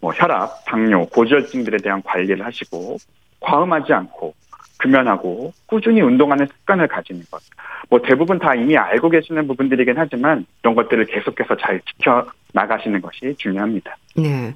뭐 0.00 0.12
혈압, 0.12 0.64
당뇨, 0.66 1.04
고지혈증들에 1.06 1.78
대한 1.78 2.02
관리를 2.02 2.44
하시고 2.44 2.96
과음하지 3.40 3.92
않고 3.92 4.34
금연하고 4.78 5.52
꾸준히 5.66 6.00
운동하는 6.00 6.46
습관을 6.46 6.88
가지는 6.88 7.22
것. 7.30 7.40
뭐 7.88 8.00
대부분 8.02 8.38
다 8.38 8.54
이미 8.54 8.76
알고 8.76 9.10
계시는 9.10 9.46
부분들이긴 9.46 9.94
하지만 9.96 10.44
이런 10.62 10.74
것들을 10.74 11.04
계속해서 11.06 11.56
잘 11.56 11.80
지켜 11.80 12.26
나가시는 12.52 13.00
것이 13.00 13.34
중요합니다. 13.38 13.96
네. 14.16 14.54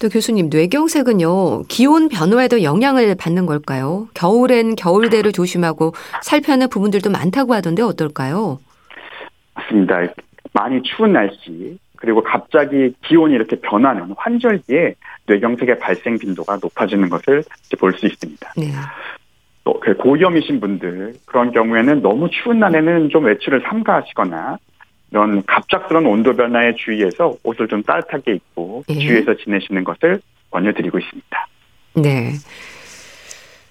또 0.00 0.08
교수님, 0.08 0.48
뇌경색은요, 0.50 1.62
기온 1.68 2.08
변화에도 2.08 2.64
영향을 2.64 3.14
받는 3.14 3.46
걸까요? 3.46 4.08
겨울엔 4.14 4.74
겨울대로 4.74 5.30
조심하고 5.30 5.92
살펴는 6.22 6.68
부분들도 6.70 7.08
많다고 7.10 7.54
하던데 7.54 7.82
어떨까요? 7.82 8.58
맞습니다. 9.54 10.00
많이 10.52 10.82
추운 10.82 11.12
날씨 11.12 11.78
그리고 11.96 12.20
갑자기 12.22 12.92
기온이 13.06 13.34
이렇게 13.34 13.56
변하는 13.60 14.12
환절기에 14.16 14.94
뇌경색의 15.26 15.78
발생 15.78 16.18
빈도가 16.18 16.58
높아지는 16.60 17.08
것을 17.08 17.44
볼 17.78 17.92
수 17.92 18.06
있습니다. 18.06 18.52
네. 18.56 18.72
또그 19.64 19.96
고위험이신 19.96 20.60
분들 20.60 21.14
그런 21.26 21.52
경우에는 21.52 22.02
너무 22.02 22.28
추운 22.30 22.58
날에는 22.58 23.10
좀 23.10 23.24
외출을 23.24 23.62
삼가하시거나 23.68 24.58
이런 25.10 25.42
갑작스러운 25.44 26.06
온도 26.06 26.32
변화에 26.32 26.74
주의해서 26.74 27.34
옷을 27.44 27.68
좀 27.68 27.82
따뜻하게 27.82 28.34
입고 28.34 28.84
네. 28.88 28.94
주의해서 28.98 29.34
지내시는 29.36 29.84
것을 29.84 30.20
권유드리고 30.50 30.98
있습니다. 30.98 31.46
네. 31.96 32.32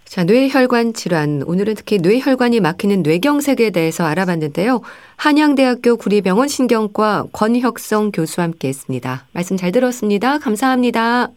자, 0.05 0.25
뇌혈관 0.25 0.93
질환. 0.93 1.41
오늘은 1.45 1.73
특히 1.75 1.97
뇌혈관이 1.97 2.59
막히는 2.59 3.01
뇌경색에 3.01 3.69
대해서 3.71 4.05
알아봤는데요. 4.05 4.81
한양대학교 5.15 5.95
구리병원 5.95 6.49
신경과 6.49 7.27
권혁성 7.31 8.11
교수와 8.11 8.47
함께 8.47 8.67
했습니다. 8.67 9.23
말씀 9.33 9.55
잘 9.55 9.71
들었습니다. 9.71 10.37
감사합니다. 10.37 11.29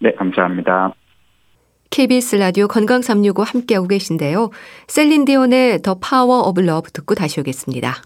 네, 0.00 0.12
감사합니다. 0.12 0.92
KBS 1.90 2.36
라디오 2.36 2.68
건강 2.68 3.02
365 3.02 3.42
함께하고 3.42 3.88
계신데요. 3.88 4.50
셀린 4.86 5.24
디온의 5.24 5.82
더 5.82 5.94
파워 5.94 6.48
오브 6.48 6.60
러브 6.60 6.92
듣고 6.92 7.16
다시 7.16 7.40
오겠습니다. 7.40 8.02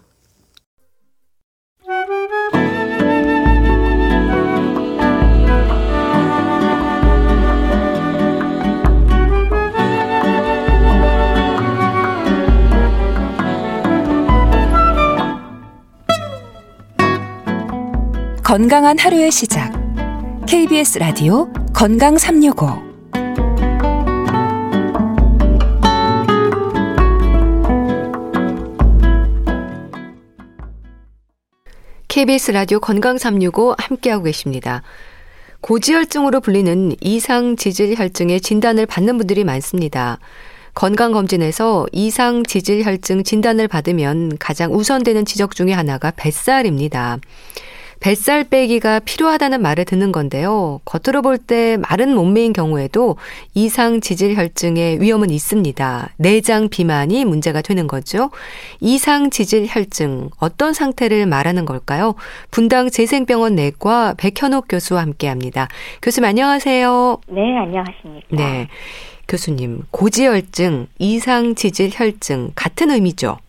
건강한 18.43 18.97
하루의 18.97 19.31
시작. 19.31 19.73
KBS 20.47 20.99
라디오 20.99 21.51
건강 21.73 22.17
365. 22.17 22.84
KBS 32.15 32.51
라디오 32.51 32.79
건강 32.79 33.17
365 33.17 33.75
함께하고 33.77 34.23
계십니다. 34.23 34.83
고지혈증으로 35.59 36.39
불리는 36.39 36.95
이상 37.01 37.57
지질 37.57 37.93
혈증의 37.93 38.39
진단을 38.39 38.85
받는 38.85 39.17
분들이 39.17 39.43
많습니다. 39.43 40.19
건강검진에서 40.75 41.87
이상 41.91 42.43
지질 42.43 42.85
혈증 42.85 43.23
진단을 43.23 43.67
받으면 43.67 44.37
가장 44.39 44.73
우선되는 44.73 45.25
지적 45.25 45.55
중의 45.55 45.75
하나가 45.75 46.09
뱃살입니다. 46.11 47.19
뱃살 48.05 48.43
빼기가 48.43 48.99
필요하다는 48.99 49.63
말을 49.63 49.83
듣는 49.85 50.11
건데요. 50.11 50.79
겉으로 50.85 51.23
볼 51.23 51.39
때 51.39 51.75
마른 51.89 52.13
몸매인 52.13 52.53
경우에도 52.53 53.17
이상 53.55 53.99
지질 53.99 54.35
혈증의 54.37 55.01
위험은 55.01 55.31
있습니다. 55.31 56.09
내장 56.17 56.69
비만이 56.69 57.25
문제가 57.25 57.63
되는 57.63 57.87
거죠. 57.87 58.29
이상 58.79 59.31
지질 59.31 59.65
혈증 59.67 60.29
어떤 60.39 60.73
상태를 60.73 61.25
말하는 61.25 61.65
걸까요? 61.65 62.13
분당 62.51 62.91
재생병원 62.91 63.55
내과 63.55 64.13
백현옥 64.19 64.65
교수와 64.69 65.01
함께 65.01 65.27
합니다. 65.27 65.67
교수님 66.03 66.29
안녕하세요. 66.29 67.21
네, 67.29 67.41
안녕하십니까. 67.57 68.27
네. 68.29 68.67
교수님, 69.27 69.81
고지혈증, 69.89 70.85
이상 70.99 71.55
지질 71.55 71.89
혈증 71.91 72.51
같은 72.53 72.91
의미죠? 72.91 73.39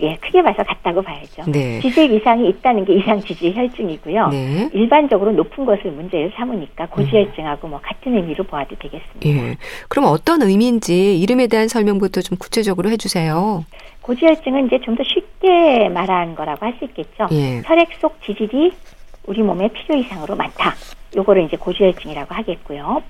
예, 0.00 0.14
크게 0.16 0.42
봐서 0.42 0.62
같다고 0.62 1.02
봐야죠. 1.02 1.42
네. 1.50 1.80
지질 1.80 2.12
이상이 2.12 2.48
있다는 2.50 2.84
게 2.84 2.94
이상 2.94 3.20
지질 3.20 3.52
혈증이고요. 3.56 4.28
네. 4.28 4.70
일반적으로 4.72 5.32
높은 5.32 5.64
것을 5.64 5.90
문제를 5.90 6.32
삼으니까 6.36 6.86
고지혈증하고 6.86 7.66
뭐 7.66 7.80
같은 7.82 8.14
의미로 8.14 8.44
보아도 8.44 8.76
되겠습니다. 8.76 9.28
예. 9.28 9.56
그럼 9.88 10.04
어떤 10.06 10.42
의미인지 10.42 11.18
이름에 11.18 11.48
대한 11.48 11.66
설명부터 11.66 12.20
좀 12.20 12.38
구체적으로 12.38 12.90
해주세요. 12.90 13.64
고지혈증은 14.02 14.66
이제 14.66 14.78
좀 14.80 14.94
더 14.96 15.02
쉽게 15.04 15.88
말한 15.88 16.34
거라고 16.36 16.64
할 16.64 16.74
수 16.78 16.84
있겠죠. 16.84 17.26
예. 17.32 17.62
혈액 17.64 17.88
속 18.00 18.22
지질이 18.22 18.72
우리 19.26 19.42
몸에 19.42 19.68
필요 19.68 19.98
이상으로 19.98 20.36
많다. 20.36 20.74
요거를 21.16 21.44
이제 21.44 21.56
고지혈증이라고 21.56 22.34
하겠고요. 22.34 23.02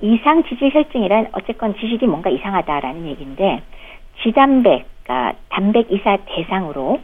이상 0.00 0.44
지질 0.44 0.70
혈증이란 0.72 1.28
어쨌건 1.32 1.74
지질이 1.74 2.06
뭔가 2.06 2.30
이상하다라는 2.30 3.06
얘기인데 3.08 3.60
지단백, 4.22 4.86
그러니까 5.08 5.38
단백 5.48 5.90
이사 5.90 6.18
대상으로 6.26 7.00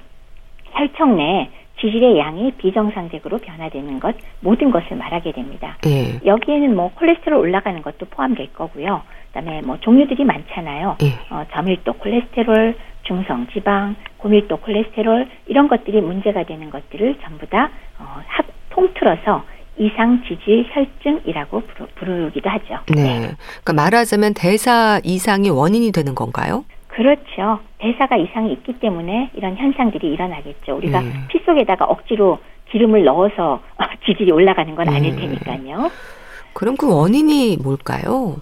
혈청 0.73 1.17
내 1.17 1.51
지질의 1.81 2.19
양이 2.19 2.53
비정상적으로 2.53 3.39
변화되는 3.39 3.99
것 3.99 4.15
모든 4.41 4.71
것을 4.71 4.97
말하게 4.97 5.33
됩니다. 5.33 5.77
예. 5.87 6.21
여기에는 6.25 6.77
뭐 6.77 6.93
콜레스테롤 6.95 7.39
올라가는 7.41 7.81
것도 7.83 8.07
포함될 8.11 8.53
거고요. 8.53 9.03
그다음에 9.33 9.63
뭐 9.63 9.79
종류들이 9.81 10.25
많잖아요. 10.25 10.99
예. 11.03 11.35
어, 11.35 11.45
저밀도 11.53 11.95
콜레스테롤, 11.95 12.77
중성 13.03 13.49
지방, 13.53 13.97
고밀도 14.19 14.59
콜레스테롤 14.59 15.29
이런 15.47 15.69
것들이 15.69 16.01
문제가 16.01 16.45
되는 16.45 16.71
것들을 16.71 17.19
전부 17.23 17.47
다 17.47 17.71
어, 17.99 18.23
합, 18.27 18.47
통틀어서 18.71 19.45
이상 19.77 20.23
지질 20.29 20.67
혈증이라고 20.71 21.63
부르, 21.97 22.31
기도 22.31 22.49
하죠. 22.49 22.79
네. 22.95 23.03
네. 23.03 23.19
그러니까 23.63 23.73
말하자면 23.73 24.35
대사 24.35 25.01
이상이 25.03 25.51
원인이 25.51 25.91
되는 25.91 26.15
건가요? 26.15 26.65
그렇죠. 26.95 27.59
대사가 27.79 28.17
이상이 28.17 28.53
있기 28.53 28.75
때문에 28.75 29.31
이런 29.35 29.57
현상들이 29.57 30.13
일어나겠죠. 30.13 30.77
우리가 30.77 31.01
음. 31.01 31.25
피 31.29 31.41
속에다가 31.45 31.87
억지로 31.87 32.39
기름을 32.71 33.05
넣어서 33.05 33.61
지질이 34.07 34.31
올라가는 34.31 34.73
건 34.75 34.89
아닐 34.89 35.13
음. 35.13 35.19
테니까요. 35.19 35.91
그럼 36.53 36.77
그 36.77 36.89
원인이 36.89 37.59
뭘까요? 37.63 38.37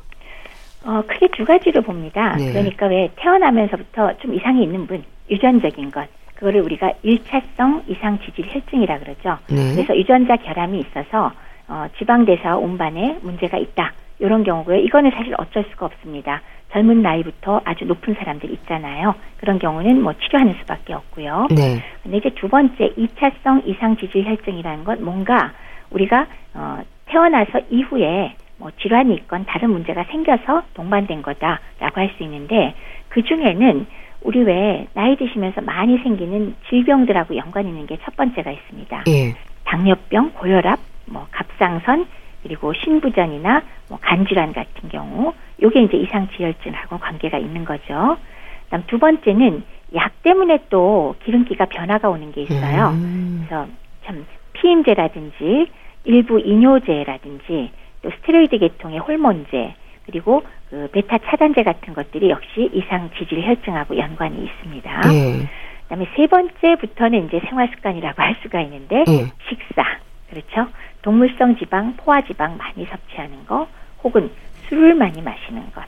어, 0.85 1.03
크게 1.07 1.29
두 1.29 1.45
가지로 1.45 1.81
봅니다. 1.81 2.37
네. 2.37 2.53
그러니까 2.53 2.87
왜 2.87 3.11
태어나면서부터 3.17 4.19
좀 4.19 4.35
이상이 4.35 4.63
있는 4.65 4.87
분, 4.87 5.03
유전적인 5.31 5.91
것, 5.91 6.07
그거를 6.35 6.61
우리가 6.61 6.93
일차성 7.03 7.85
이상 7.89 8.19
지질 8.19 8.53
혈증이라 8.53 8.99
그러죠. 8.99 9.39
네. 9.49 9.75
그래서 9.75 9.97
유전자 9.97 10.37
결함이 10.37 10.81
있어서 10.81 11.33
어, 11.69 11.87
지방대사 11.97 12.57
운반에 12.59 13.19
문제가 13.23 13.57
있다. 13.57 13.95
이런 14.19 14.45
경우고요. 14.45 14.77
이거는 14.77 15.11
사실 15.13 15.35
어쩔 15.39 15.65
수가 15.71 15.87
없습니다. 15.87 16.43
젊은 16.73 17.03
나이부터 17.03 17.61
아주 17.65 17.85
높은 17.85 18.15
사람들 18.15 18.51
있잖아요. 18.51 19.15
그런 19.37 19.59
경우는 19.59 20.03
뭐 20.03 20.15
치료하는 20.15 20.55
수밖에 20.61 20.95
없고요. 20.95 21.49
네. 21.51 21.83
근데 22.03 22.17
이제 22.17 22.31
두 22.31 22.49
번째 22.49 22.93
2차성 22.97 23.67
이상 23.67 23.97
지질 23.97 24.25
혈증이라는 24.25 24.85
건 24.85 25.05
뭔가 25.05 25.53
우리가 25.91 26.27
어, 26.55 26.79
태어나서 27.07 27.61
이후에 27.71 28.35
뭐 28.59 28.71
질환이 28.81 29.15
있건 29.15 29.45
다른 29.47 29.71
문제가 29.71 30.05
생겨서 30.05 30.63
동반된 30.75 31.23
거다라고 31.23 32.01
할 32.01 32.11
수 32.17 32.23
있는데 32.23 32.75
그 33.09 33.23
중에는 33.23 33.87
우리 34.23 34.41
왜 34.43 34.87
나이 34.95 35.17
드시면서 35.17 35.61
많이 35.61 35.99
생기는 35.99 36.55
질병들하고 36.71 37.37
연관 37.37 37.67
있는 37.67 37.87
게 37.87 37.99
첫 38.05 38.17
번째가 38.17 38.51
있습니다. 38.51 39.05
예. 39.09 39.35
당뇨병, 39.65 40.31
고혈압, 40.35 40.79
뭐 41.07 41.27
갑상선, 41.33 42.07
그리고 42.43 42.73
신부전이나 42.73 43.63
뭐 43.89 43.99
간질환 44.01 44.53
같은 44.53 44.89
경우 44.89 45.33
요게 45.63 45.83
이제 45.83 45.97
이상 45.97 46.29
지혈증하고 46.37 46.99
관계가 46.99 47.39
있는 47.39 47.65
거죠. 47.65 48.17
그다음 48.65 48.85
두 48.87 48.99
번째는 48.99 49.63
약 49.95 50.23
때문에 50.23 50.65
또 50.71 51.15
기름기가 51.25 51.67
변화가 51.67 52.09
오는 52.09 52.33
게 52.33 52.43
있어요. 52.43 52.89
음. 52.89 53.47
그래서 53.47 53.67
참 54.05 54.27
피임제라든지 54.55 55.69
일부 56.05 56.41
이뇨제라든지 56.41 57.71
또 58.03 58.11
스테로이드 58.11 58.59
계통의 58.59 58.99
호르몬제 58.99 59.75
그리고 60.07 60.43
그 60.69 60.89
베타 60.93 61.19
차단제 61.19 61.63
같은 61.63 61.95
것들이 61.95 62.31
역시 62.31 62.71
이상 62.73 63.11
지질 63.19 63.47
혈증하고 63.47 63.97
연관이 63.99 64.45
있습니다. 64.45 65.01
네. 65.03 65.49
그다음에 65.83 66.07
세 66.17 66.27
번째부터는 66.27 67.27
이제 67.27 67.41
생활 67.47 67.69
습관이라고 67.69 68.21
할 68.21 68.37
수가 68.43 68.61
있는데 68.63 69.05
네. 69.05 69.27
식사 69.49 69.85
그렇죠. 70.33 70.71
동물성 71.03 71.57
지방, 71.59 71.95
포화 71.97 72.23
지방 72.23 72.57
많이 72.57 72.87
섭취하는 72.87 73.45
거, 73.47 73.69
혹은 74.03 74.31
술을 74.69 74.95
많이 74.95 75.21
마시는 75.21 75.73
것. 75.73 75.85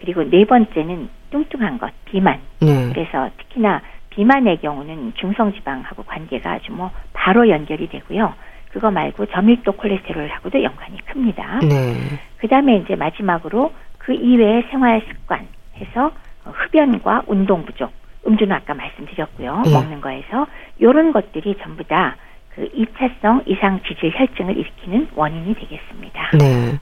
그리고 0.00 0.24
네 0.24 0.46
번째는 0.46 1.10
뚱뚱한 1.30 1.78
것, 1.78 1.92
비만. 2.06 2.40
네. 2.60 2.88
그래서 2.92 3.28
특히나 3.36 3.82
비만의 4.08 4.60
경우는 4.62 5.12
중성 5.16 5.52
지방하고 5.52 6.02
관계가 6.04 6.52
아주 6.52 6.72
뭐 6.72 6.90
바로 7.12 7.48
연결이 7.48 7.88
되고요. 7.88 8.32
그거 8.72 8.90
말고 8.90 9.26
저밀도 9.26 9.72
콜레스테롤하고도 9.72 10.62
연관이 10.62 10.96
큽니다. 11.04 11.60
네. 11.60 11.94
그 12.38 12.48
다음에 12.48 12.76
이제 12.76 12.96
마지막으로 12.96 13.74
그 13.98 14.14
이외의 14.14 14.64
생활 14.70 15.02
습관 15.08 15.46
해서 15.76 16.12
흡연과 16.44 17.24
운동 17.26 17.66
부족, 17.66 17.92
음주는 18.26 18.50
아까 18.54 18.72
말씀드렸고요. 18.72 19.62
네. 19.66 19.72
먹는 19.72 20.00
거에서 20.00 20.46
이런 20.78 21.12
것들이 21.12 21.56
전부 21.62 21.84
다 21.84 22.16
그 22.58 22.68
2차성 22.74 23.42
이상 23.46 23.80
지질 23.86 24.10
혈증을 24.18 24.56
일으키는 24.58 25.08
원인이 25.14 25.54
되겠습니다. 25.54 26.30
네. 26.38 26.78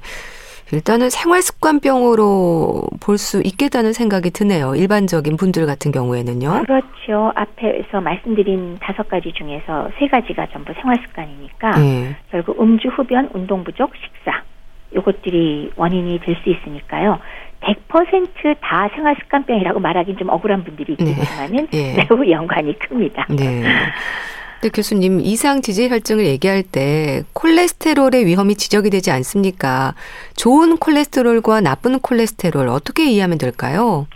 일단은 0.73 1.11
생활습관병으로 1.11 2.83
볼 3.01 3.19
수 3.19 3.41
있겠다는 3.45 3.93
생각이 3.93 4.31
드네요. 4.31 4.75
일반적인 4.75 5.37
분들 5.37 5.65
같은 5.67 5.93
경우에는요. 5.93 6.65
그렇죠. 6.67 7.31
앞에서 7.37 8.01
말씀드린 8.01 8.77
다섯 8.81 9.09
가지 9.09 9.33
중에서 9.33 9.91
세 9.99 10.09
가지가 10.09 10.47
전부 10.53 10.73
생활습관이니까 10.73 11.71
네. 11.79 12.17
결국 12.31 12.61
음주, 12.61 12.89
흡연, 12.89 13.29
운동 13.35 13.62
부족, 13.65 13.93
식사 13.97 14.43
요것들이 14.95 15.73
원인이 15.77 16.21
될 16.21 16.37
수 16.43 16.51
있으니까요. 16.51 17.19
100%다 17.61 18.89
생활습관병이라고 18.95 19.81
말하기는 19.81 20.19
좀 20.19 20.29
억울한 20.31 20.65
분들이 20.65 20.97
네. 20.99 21.11
있겠지만은 21.11 21.67
네. 21.71 21.95
네. 21.95 22.07
매우 22.11 22.25
연관이 22.31 22.79
큽니다. 22.79 23.27
네. 23.31 23.62
근데 24.67 24.75
교수님 24.75 25.21
이상 25.21 25.61
지질 25.61 25.93
혈증을 25.93 26.27
얘기할 26.27 26.65
때 26.65 27.23
콜레스테롤의 27.35 28.27
위험이 28.27 28.57
지적이 28.57 28.91
되지 28.91 29.13
않습니까? 29.13 29.95
좋은 30.37 30.79
콜레스테롤과 30.79 31.61
나쁜 31.61 32.01
콜레스테롤 32.01 32.67
어떻게 32.67 33.09
이해하면 33.09 33.39
될까요? 33.39 34.09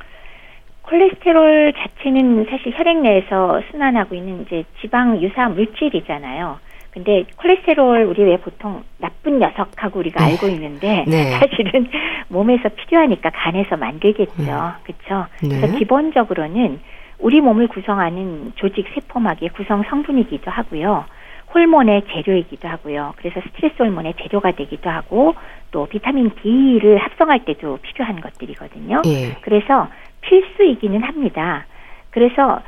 콜레스테롤 0.82 1.72
자체는 1.78 2.46
사실 2.50 2.72
혈액 2.76 2.98
내에서 3.02 3.62
순환하고 3.70 4.16
있는 4.16 4.42
이제 4.42 4.64
지방 4.80 5.22
유사 5.22 5.48
물질이잖아요. 5.48 6.58
근데 6.90 7.26
콜레스테롤 7.36 8.02
우리 8.06 8.24
왜 8.24 8.36
보통 8.38 8.82
나쁜 8.98 9.38
녀석하고 9.38 10.00
우리가 10.00 10.24
네. 10.24 10.32
알고 10.32 10.48
있는데 10.48 11.04
네. 11.06 11.30
사실은 11.38 11.88
몸에서 12.26 12.70
필요하니까 12.70 13.30
간에서 13.30 13.76
만들겠죠. 13.76 14.32
네. 14.38 14.50
그렇죠? 14.82 15.26
그래서 15.38 15.66
네. 15.68 15.78
기본적으로는 15.78 16.80
우리 17.20 17.40
몸을 17.40 17.68
구성하는 17.68 18.52
조직 18.56 18.86
세포막의 18.94 19.50
구성 19.50 19.82
성분이기도 19.82 20.50
하고요. 20.50 21.04
호르몬의 21.52 22.02
재료이기도 22.12 22.68
하고요. 22.68 23.14
그래서 23.16 23.40
스트레스 23.40 23.74
호르몬의 23.78 24.14
재료가 24.22 24.52
되기도 24.52 24.88
하고 24.88 25.34
또 25.70 25.86
비타민 25.86 26.30
D를 26.42 26.98
합성할 26.98 27.44
때도 27.44 27.78
필요한 27.82 28.20
것들이거든요. 28.20 29.02
예. 29.06 29.36
그래서 29.42 29.88
필수이기는 30.20 31.02
합니다. 31.02 31.66
그래서 32.10 32.60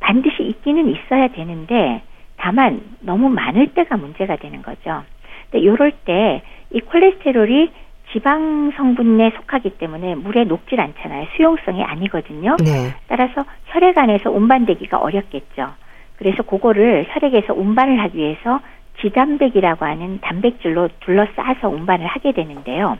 반드시 0.00 0.42
있기는 0.42 0.88
있어야 0.88 1.28
되는데 1.28 2.02
다만 2.36 2.82
너무 3.00 3.28
많을 3.28 3.68
때가 3.68 3.96
문제가 3.96 4.36
되는 4.36 4.62
거죠. 4.62 5.04
근데 5.50 5.64
이럴 5.64 5.92
때 5.92 6.42
이 6.72 6.80
콜레스테롤이 6.80 7.70
지방 8.12 8.72
성분에 8.76 9.30
속하기 9.36 9.70
때문에 9.78 10.14
물에 10.14 10.44
녹질 10.44 10.80
않잖아요. 10.80 11.26
수용성이 11.36 11.82
아니거든요. 11.82 12.56
네. 12.58 12.94
따라서 13.08 13.44
혈액 13.66 13.96
안에서 13.96 14.30
운반되기가 14.30 14.98
어렵겠죠. 14.98 15.70
그래서 16.16 16.42
그거를 16.42 17.06
혈액에서 17.08 17.54
운반을 17.54 18.00
하기 18.00 18.18
위해서 18.18 18.60
지단백이라고 19.00 19.84
하는 19.84 20.20
단백질로 20.20 20.88
둘러싸서 21.00 21.68
운반을 21.68 22.06
하게 22.06 22.32
되는데요. 22.32 22.98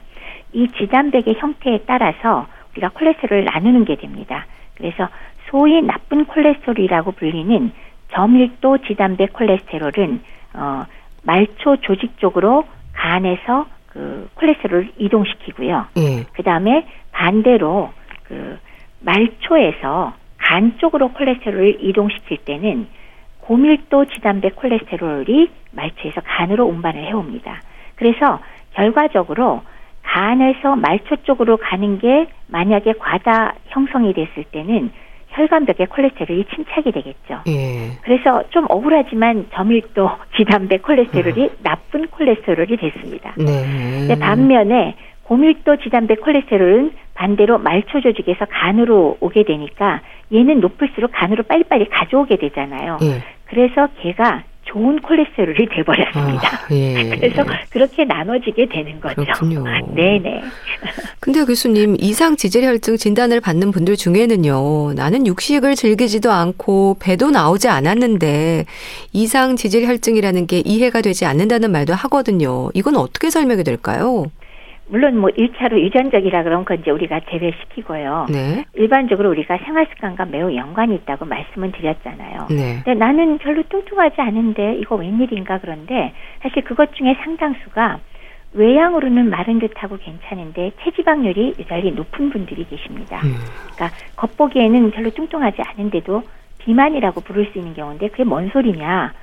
이 0.53 0.69
지단백의 0.69 1.35
형태에 1.39 1.81
따라서 1.87 2.47
우리가 2.73 2.89
콜레스테롤을 2.91 3.45
나누는 3.45 3.85
게 3.85 3.97
됩니다. 3.97 4.47
그래서 4.75 5.09
소위 5.51 5.83
나쁜 5.83 6.25
콜레스테롤이라고 6.25 7.13
불리는 7.13 7.71
저밀도 8.13 8.79
지단백 8.79 9.33
콜레스테롤은 9.35 10.21
어, 10.55 10.85
말초 11.23 11.77
조직 11.83 12.19
쪽으로 12.19 12.65
간에서 12.95 13.67
그 13.93 14.29
콜레스테롤을 14.35 14.93
이동시키고요. 14.97 15.87
예. 15.99 16.25
그 16.33 16.43
다음에 16.43 16.87
반대로 17.13 17.91
그 18.25 18.59
말초에서 19.01 20.15
간 20.39 20.79
쪽으로 20.79 21.13
콜레스테롤을 21.13 21.85
이동시킬 21.85 22.39
때는 22.39 22.89
고밀도 23.41 24.07
지단백 24.07 24.57
콜레스테롤이 24.57 25.51
말초에서 25.73 26.23
간으로 26.23 26.65
운반을 26.67 27.05
해옵니다. 27.05 27.61
그래서 27.97 28.41
결과적으로 28.73 29.63
간에서 30.03 30.77
말초 30.77 31.17
쪽으로 31.25 31.59
가는 31.59 31.99
게 31.99 32.27
만약에 32.49 32.95
과다 32.99 33.55
형성이 33.69 34.15
됐을 34.15 34.45
때는 34.45 34.91
혈관벽에 35.33 35.87
콜레스테롤이 35.87 36.45
침착이 36.55 36.93
되겠죠. 36.93 37.41
예. 37.49 37.99
그래서 38.03 38.45
좀 38.51 38.67
억울하지만 38.69 39.47
저밀도 39.53 40.11
지단백 40.37 40.83
콜레스테롤이 40.83 41.43
음. 41.45 41.51
나쁜 41.63 42.07
콜레스테롤이 42.09 42.77
됐습니다. 42.77 43.35
네. 43.37 44.19
반면에 44.19 44.95
고밀도 45.25 45.77
지단백 45.79 46.21
콜레스테롤은 46.21 46.93
반대로 47.15 47.59
말초 47.59 48.01
조직에서 48.01 48.47
간으로 48.47 49.17
오게 49.21 49.45
되니까 49.45 50.01
얘는 50.33 50.61
높을수록 50.61 51.13
간으로 51.13 51.45
빨리빨리 51.45 51.89
가져오게 51.89 52.37
되잖아요. 52.37 52.99
예. 53.03 53.23
그래서 53.47 53.89
걔가 54.01 54.45
좋은 54.65 55.01
콜레스테롤이 55.01 55.69
돼버렸습니다. 55.75 56.49
아, 56.49 56.69
예. 56.71 57.11
그래서 57.19 57.45
그렇게 57.71 58.05
나눠지게 58.05 58.69
되는 58.69 59.01
거죠. 59.01 59.17
그렇군요. 59.17 59.65
네네. 59.95 60.43
근데 61.21 61.45
교수님 61.45 61.97
이상 61.99 62.37
지질혈증 62.37 62.97
진단을 62.97 63.41
받는 63.41 63.71
분들 63.73 63.97
중에는요, 63.97 64.95
나는 64.95 65.27
육식을 65.27 65.75
즐기지도 65.75 66.31
않고 66.31 66.97
배도 67.01 67.31
나오지 67.31 67.69
않았는데 67.69 68.65
이상 69.13 69.57
지질혈증이라는 69.57 70.47
게 70.47 70.63
이해가 70.65 71.01
되지 71.01 71.25
않는다는 71.27 71.73
말도 71.73 71.95
하거든요. 71.95 72.71
이건 72.75 72.97
어떻게 72.97 73.31
설명이 73.31 73.65
될까요? 73.65 74.27
물론 74.93 75.17
뭐 75.17 75.31
1차로 75.31 75.81
유전적이라 75.81 76.43
그런 76.43 76.67
건 76.67 76.81
이제 76.81 76.91
우리가 76.91 77.21
제외시키고요. 77.31 78.27
네. 78.31 78.63
일반적으로 78.75 79.31
우리가 79.31 79.57
생활 79.65 79.87
습관과 79.87 80.27
매우 80.27 80.55
연관이 80.55 80.95
있다고 80.97 81.25
말씀을 81.25 81.73
드렸잖아요. 81.73 82.49
네. 82.51 82.83
근데 82.85 82.93
나는 82.93 83.39
별로 83.39 83.63
뚱뚱하지 83.71 84.21
않은데 84.21 84.77
이거 84.77 84.97
웬일인가 84.97 85.61
그런데 85.61 86.13
사실 86.43 86.63
그것 86.63 86.95
중에 86.95 87.17
상당수가 87.25 88.01
외양으로는 88.53 89.31
마른 89.31 89.61
듯하고 89.61 89.97
괜찮은데 89.97 90.73
체지방률이 90.83 91.55
유달리 91.59 91.93
높은 91.93 92.29
분들이 92.29 92.67
계십니다. 92.69 93.23
음. 93.25 93.33
그러니까 93.75 93.97
겉보기에는 94.17 94.91
별로 94.91 95.09
뚱뚱하지 95.09 95.63
않은데도 95.63 96.23
비만이라고 96.59 97.23
부를 97.23 97.47
수 97.47 97.59
있는 97.59 97.73
경우인데 97.73 98.09
그게 98.09 98.25
뭔 98.25 98.51
소리냐? 98.51 99.15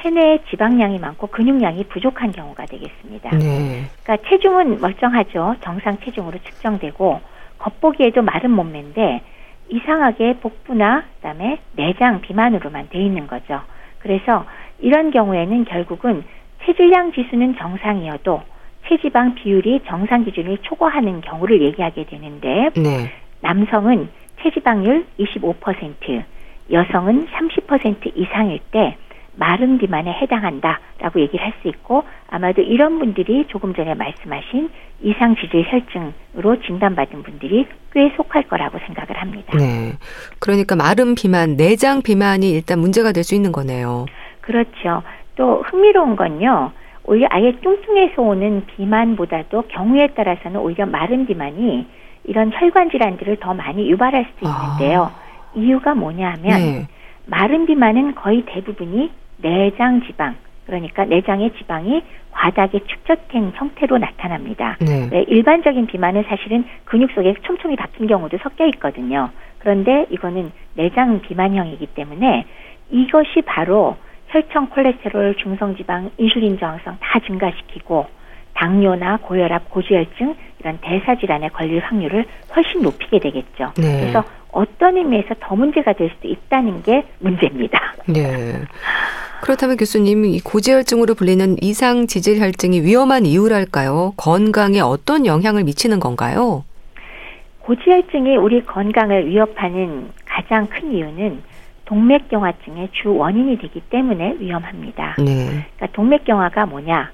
체내에 0.00 0.40
지방량이 0.50 0.98
많고 0.98 1.28
근육량이 1.28 1.84
부족한 1.84 2.32
경우가 2.32 2.66
되겠습니다. 2.66 3.30
네. 3.36 3.84
그러니까 4.02 4.28
체중은 4.28 4.80
멀쩡하죠. 4.80 5.56
정상 5.60 5.98
체중으로 6.00 6.38
측정되고 6.38 7.20
겉보기에도 7.58 8.22
마른 8.22 8.50
몸매인데 8.50 9.22
이상하게 9.68 10.38
복부나 10.40 11.04
그다음에 11.16 11.58
내장 11.76 12.20
비만으로만 12.20 12.88
돼 12.90 12.98
있는 12.98 13.26
거죠. 13.26 13.60
그래서 14.00 14.44
이런 14.80 15.10
경우에는 15.10 15.64
결국은 15.64 16.24
체질량 16.64 17.12
지수는 17.12 17.56
정상이어도 17.56 18.42
체지방 18.88 19.34
비율이 19.34 19.82
정상 19.86 20.24
기준을 20.24 20.58
초과하는 20.62 21.20
경우를 21.20 21.62
얘기하게 21.62 22.04
되는데 22.04 22.70
네. 22.74 23.12
남성은 23.40 24.08
체지방률 24.42 25.06
25%, 25.20 26.24
여성은 26.70 27.28
30% 27.28 28.12
이상일 28.16 28.58
때 28.72 28.96
마른 29.36 29.78
비만에 29.78 30.12
해당한다라고 30.12 31.20
얘기를 31.20 31.44
할 31.44 31.52
수 31.62 31.68
있고 31.68 32.02
아마도 32.28 32.60
이런 32.62 32.98
분들이 32.98 33.46
조금 33.48 33.74
전에 33.74 33.94
말씀하신 33.94 34.70
이상 35.02 35.36
지질 35.36 35.64
혈증으로 35.68 36.60
진단받은 36.66 37.22
분들이 37.22 37.66
꽤 37.92 38.12
속할 38.16 38.44
거라고 38.48 38.78
생각을 38.86 39.16
합니다. 39.20 39.56
네. 39.56 39.92
그러니까 40.38 40.74
마른 40.76 41.14
비만, 41.14 41.56
내장 41.56 42.02
비만이 42.02 42.50
일단 42.50 42.78
문제가 42.78 43.12
될 43.12 43.22
수 43.24 43.34
있는 43.34 43.52
거네요. 43.52 44.06
그렇죠. 44.40 45.02
또 45.36 45.62
흥미로운 45.66 46.16
건요. 46.16 46.72
오히려 47.04 47.26
아예 47.30 47.52
뚱뚱해서 47.62 48.22
오는 48.22 48.64
비만보다도 48.66 49.62
경우에 49.68 50.08
따라서는 50.08 50.60
오히려 50.60 50.86
마른 50.86 51.26
비만이 51.26 51.86
이런 52.24 52.50
혈관 52.52 52.90
질환들을 52.90 53.36
더 53.40 53.54
많이 53.54 53.88
유발할 53.90 54.26
수도 54.34 54.48
있는데요. 54.50 55.04
아. 55.04 55.22
이유가 55.54 55.94
뭐냐 55.94 56.30
하면 56.38 56.60
네. 56.60 56.86
마른 57.26 57.66
비만은 57.66 58.14
거의 58.14 58.42
대부분이 58.46 59.10
내장 59.38 60.02
지방, 60.06 60.36
그러니까 60.66 61.04
내장의 61.04 61.52
지방이 61.58 62.02
과다하게 62.30 62.80
축적된 62.86 63.52
형태로 63.54 63.98
나타납니다. 63.98 64.76
네. 64.80 65.08
네, 65.10 65.24
일반적인 65.28 65.86
비만은 65.86 66.24
사실은 66.28 66.64
근육 66.84 67.10
속에 67.12 67.34
촘촘히 67.42 67.76
박힌 67.76 68.06
경우도 68.06 68.38
섞여 68.42 68.66
있거든요. 68.66 69.30
그런데 69.58 70.06
이거는 70.10 70.50
내장 70.74 71.20
비만형이기 71.20 71.86
때문에 71.86 72.46
이것이 72.90 73.42
바로 73.42 73.96
혈청 74.28 74.68
콜레스테롤, 74.70 75.36
중성지방, 75.36 76.10
인슐린 76.16 76.58
저항성 76.58 76.96
다 77.00 77.18
증가시키고 77.20 78.06
당뇨나 78.54 79.18
고혈압, 79.18 79.70
고지혈증 79.70 80.34
이런 80.60 80.78
대사 80.80 81.14
질환에 81.16 81.48
걸릴 81.48 81.80
확률을 81.80 82.24
훨씬 82.54 82.82
높이게 82.82 83.18
되겠죠. 83.18 83.72
네. 83.76 84.00
그래서 84.00 84.24
어떤 84.52 84.96
의미에서 84.96 85.34
더 85.40 85.56
문제가 85.56 85.92
될 85.94 86.10
수도 86.14 86.28
있다는 86.28 86.82
게 86.82 87.04
문제입니다. 87.18 87.80
네. 88.06 88.60
그렇다면 89.40 89.76
교수님, 89.76 90.24
이 90.26 90.38
고지혈증으로 90.40 91.14
불리는 91.14 91.56
이상 91.60 92.06
지질혈증이 92.06 92.82
위험한 92.82 93.26
이유랄까요? 93.26 94.12
건강에 94.16 94.78
어떤 94.80 95.26
영향을 95.26 95.64
미치는 95.64 95.98
건가요? 95.98 96.64
고지혈증이 97.60 98.36
우리 98.36 98.62
건강을 98.62 99.28
위협하는 99.28 100.10
가장 100.26 100.66
큰 100.68 100.92
이유는 100.92 101.42
동맥경화증의 101.86 102.90
주 102.92 103.14
원인이 103.14 103.58
되기 103.58 103.80
때문에 103.80 104.36
위험합니다. 104.38 105.16
네. 105.18 105.46
그러니까 105.76 105.86
동맥경화가 105.92 106.66
뭐냐? 106.66 107.10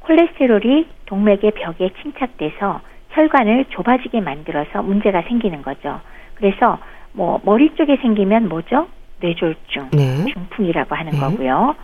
콜레스테롤이 0.00 0.86
동맥의 1.06 1.52
벽에 1.52 1.90
침착돼서 2.00 2.80
혈관을 3.10 3.66
좁아지게 3.70 4.20
만들어서 4.20 4.82
문제가 4.82 5.22
생기는 5.22 5.62
거죠. 5.62 6.00
그래서 6.34 6.78
뭐 7.12 7.40
머리 7.44 7.74
쪽에 7.74 7.96
생기면 7.96 8.48
뭐죠? 8.48 8.88
뇌졸중, 9.20 9.90
네. 9.92 10.24
중풍이라고 10.32 10.94
하는 10.94 11.12
네. 11.12 11.18
거고요. 11.18 11.74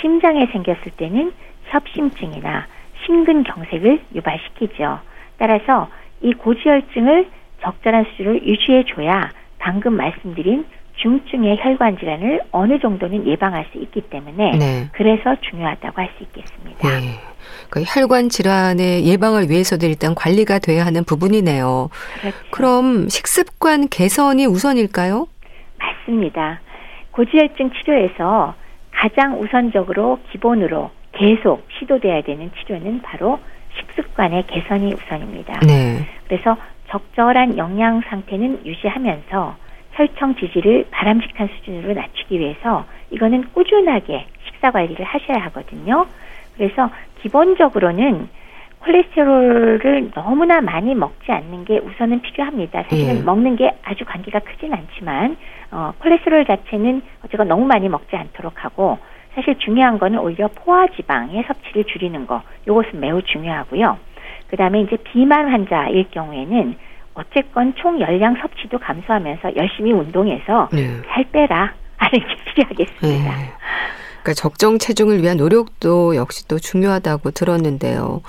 심장에 0.00 0.46
생겼을 0.46 0.92
때는 0.96 1.32
협심증이나 1.66 2.66
심근경색을 3.04 4.00
유발시키죠. 4.14 5.00
따라서 5.38 5.88
이 6.22 6.32
고지혈증을 6.32 7.28
적절한 7.62 8.04
수준을 8.10 8.46
유지해 8.46 8.84
줘야 8.84 9.30
방금 9.58 9.94
말씀드린 9.94 10.64
중증의 10.96 11.58
혈관 11.60 11.98
질환을 11.98 12.42
어느 12.52 12.78
정도는 12.78 13.26
예방할 13.26 13.66
수 13.72 13.78
있기 13.78 14.00
때문에 14.02 14.52
네. 14.52 14.88
그래서 14.92 15.36
중요하다고 15.40 16.00
할 16.00 16.08
수 16.16 16.22
있겠습니다. 16.24 16.88
네. 17.66 17.70
그 17.70 17.82
혈관 17.86 18.28
질환의 18.28 19.06
예방을 19.06 19.50
위해서도 19.50 19.86
일단 19.86 20.14
관리가 20.14 20.58
돼야 20.58 20.86
하는 20.86 21.04
부분이네요. 21.04 21.90
그렇죠. 22.20 22.36
그럼 22.50 23.08
식습관 23.08 23.88
개선이 23.88 24.46
우선일까요? 24.46 25.26
맞습니다. 25.78 26.60
고지혈증 27.12 27.70
치료에서 27.72 28.54
가장 28.92 29.40
우선적으로 29.40 30.18
기본으로 30.32 30.90
계속 31.12 31.66
시도돼야 31.78 32.22
되는 32.22 32.50
치료는 32.58 33.02
바로 33.02 33.38
식습관의 33.78 34.46
개선이 34.46 34.94
우선입니다. 34.94 35.60
네. 35.66 36.06
그래서 36.28 36.56
적절한 36.90 37.58
영양 37.58 38.00
상태는 38.08 38.64
유지하면서 38.64 39.56
혈청 39.92 40.36
지지를 40.36 40.86
바람직한 40.90 41.48
수준으로 41.56 41.94
낮추기 41.94 42.38
위해서 42.38 42.84
이거는 43.10 43.52
꾸준하게 43.52 44.26
식사 44.46 44.70
관리를 44.70 45.04
하셔야 45.04 45.44
하거든요. 45.46 46.06
그래서 46.56 46.90
기본적으로는 47.22 48.28
콜레스테롤을 48.80 50.12
너무나 50.14 50.60
많이 50.60 50.94
먹지 50.94 51.32
않는 51.32 51.64
게 51.64 51.78
우선은 51.78 52.22
필요합니다. 52.22 52.84
사실은 52.84 53.18
예. 53.18 53.22
먹는 53.22 53.56
게 53.56 53.74
아주 53.82 54.04
관계가 54.04 54.40
크진 54.40 54.72
않지만 54.72 55.36
어, 55.72 55.92
콜레스테롤 55.98 56.46
자체는 56.46 57.02
어제가 57.24 57.44
너무 57.44 57.66
많이 57.66 57.88
먹지 57.88 58.14
않도록 58.14 58.64
하고 58.64 58.98
사실 59.34 59.58
중요한 59.58 59.98
거는 59.98 60.18
오히려 60.18 60.48
포화 60.48 60.86
지방의 60.88 61.44
섭취를 61.46 61.84
줄이는 61.84 62.26
거. 62.26 62.42
이것은 62.64 63.00
매우 63.00 63.20
중요하고요. 63.22 63.98
그다음에 64.48 64.80
이제 64.80 64.96
비만 64.96 65.48
환자일 65.48 66.06
경우에는 66.10 66.76
어쨌건 67.14 67.74
총 67.76 68.00
열량 68.00 68.36
섭취도 68.36 68.78
감소하면서 68.78 69.56
열심히 69.56 69.92
운동해서 69.92 70.68
네. 70.72 71.02
살 71.08 71.24
빼라 71.32 71.74
하는 71.96 72.20
게 72.20 72.34
필요하겠습니다. 72.44 73.36
네. 73.36 73.52
그러니까 74.26 74.34
적정 74.34 74.78
체중을 74.78 75.22
위한 75.22 75.36
노력도 75.36 76.16
역시 76.16 76.48
또 76.48 76.58
중요하다고 76.58 77.30
들었는데요. 77.30 78.22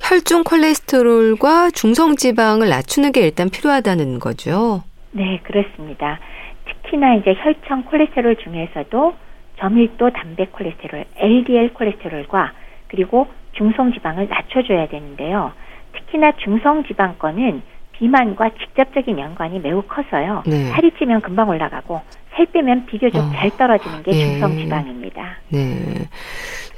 혈중 0.00 0.44
콜레스테롤과 0.44 1.70
중성 1.70 2.14
지방을 2.14 2.68
낮추는 2.68 3.10
게 3.10 3.22
일단 3.22 3.50
필요하다는 3.50 4.20
거죠. 4.20 4.84
네, 5.10 5.40
그렇습니다. 5.42 6.20
특히나 6.66 7.16
이제 7.16 7.34
혈청 7.36 7.84
콜레스테롤 7.84 8.36
중에서도 8.36 9.14
저밀도 9.58 10.10
단백 10.10 10.52
콜레스테롤, 10.52 11.04
LDL 11.16 11.74
콜레스테롤과 11.74 12.52
그리고 12.86 13.26
중성 13.54 13.92
지방을 13.92 14.28
낮춰줘야 14.28 14.86
되는데요. 14.86 15.52
특히나 15.94 16.32
중성 16.44 16.84
지방권은 16.84 17.62
비만과 17.98 18.50
직접적인 18.60 19.18
연관이 19.18 19.58
매우 19.60 19.82
커서요. 19.82 20.42
네. 20.46 20.70
살이 20.70 20.90
찌면 20.98 21.20
금방 21.20 21.48
올라가고 21.48 22.00
살 22.34 22.46
빼면 22.46 22.86
비교적 22.86 23.18
어. 23.18 23.30
잘 23.32 23.50
떨어지는 23.50 24.02
게 24.02 24.12
예. 24.12 24.24
중성 24.32 24.56
지방입니다. 24.56 25.38
네. 25.50 26.08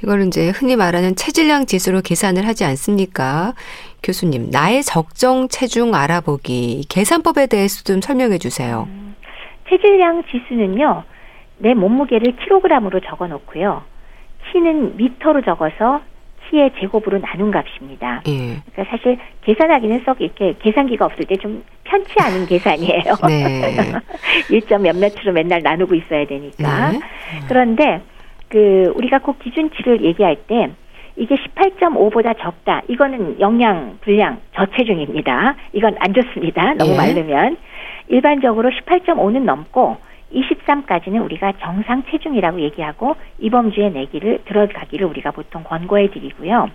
이걸 0.03 0.27
이제 0.27 0.49
흔히 0.49 0.75
말하는 0.75 1.15
체질량 1.15 1.65
지수로 1.65 2.01
계산을 2.01 2.45
하지 2.45 2.63
않습니까? 2.65 3.53
교수님, 4.03 4.49
나의 4.51 4.83
적정 4.83 5.47
체중 5.47 5.95
알아보기 5.95 6.85
계산법에 6.87 7.47
대해서 7.47 7.83
좀 7.83 8.01
설명해 8.01 8.37
주세요. 8.37 8.87
음, 8.87 9.15
체질량 9.69 10.23
지수는요. 10.29 11.03
내 11.57 11.73
몸무게를 11.73 12.35
킬로그램으로 12.35 12.99
적어 12.99 13.27
놓고요. 13.27 13.81
키는 14.51 14.97
미터로 14.97 15.41
적어서 15.41 16.01
키의 16.49 16.71
제곱으로 16.79 17.19
나눈 17.19 17.51
값입니다. 17.51 18.21
예. 18.27 18.57
그러니까 18.71 18.85
사실 18.89 19.17
계산하기는 19.41 20.01
썩 20.05 20.21
이렇게 20.21 20.53
계산기가 20.59 21.05
없을 21.05 21.25
때 21.25 21.35
좀 21.37 21.63
편치 21.83 22.13
않은 22.19 22.45
계산이에요. 22.47 23.03
네. 23.27 23.93
1점 24.49 24.81
몇몇으로 24.81 25.31
맨날 25.33 25.61
나누고 25.61 25.95
있어야 25.95 26.25
되니까. 26.25 26.91
네. 26.91 26.99
그런데 27.47 28.01
그 28.49 28.91
우리가 28.95 29.19
꼭 29.19 29.39
기준치를 29.39 30.03
얘기할 30.03 30.35
때 30.47 30.69
이게 31.15 31.35
18.5보다 31.35 32.35
적다. 32.39 32.81
이거는 32.87 33.39
영양 33.39 33.97
불량 34.01 34.39
저체중입니다. 34.55 35.55
이건 35.73 35.95
안 35.99 36.13
좋습니다. 36.13 36.73
너무 36.75 36.91
예. 36.93 36.97
마르면 36.97 37.57
일반적으로 38.09 38.69
18.5는 38.69 39.43
넘고 39.43 39.97
23까지는 40.33 41.23
우리가 41.23 41.53
정상 41.59 42.03
체중이라고 42.09 42.61
얘기하고 42.61 43.15
이번 43.39 43.71
주에 43.71 43.89
내기를 43.89 44.39
들어가기를 44.45 45.07
우리가 45.07 45.31
보통 45.31 45.63
권고해 45.63 46.09
드리고요. 46.09 46.69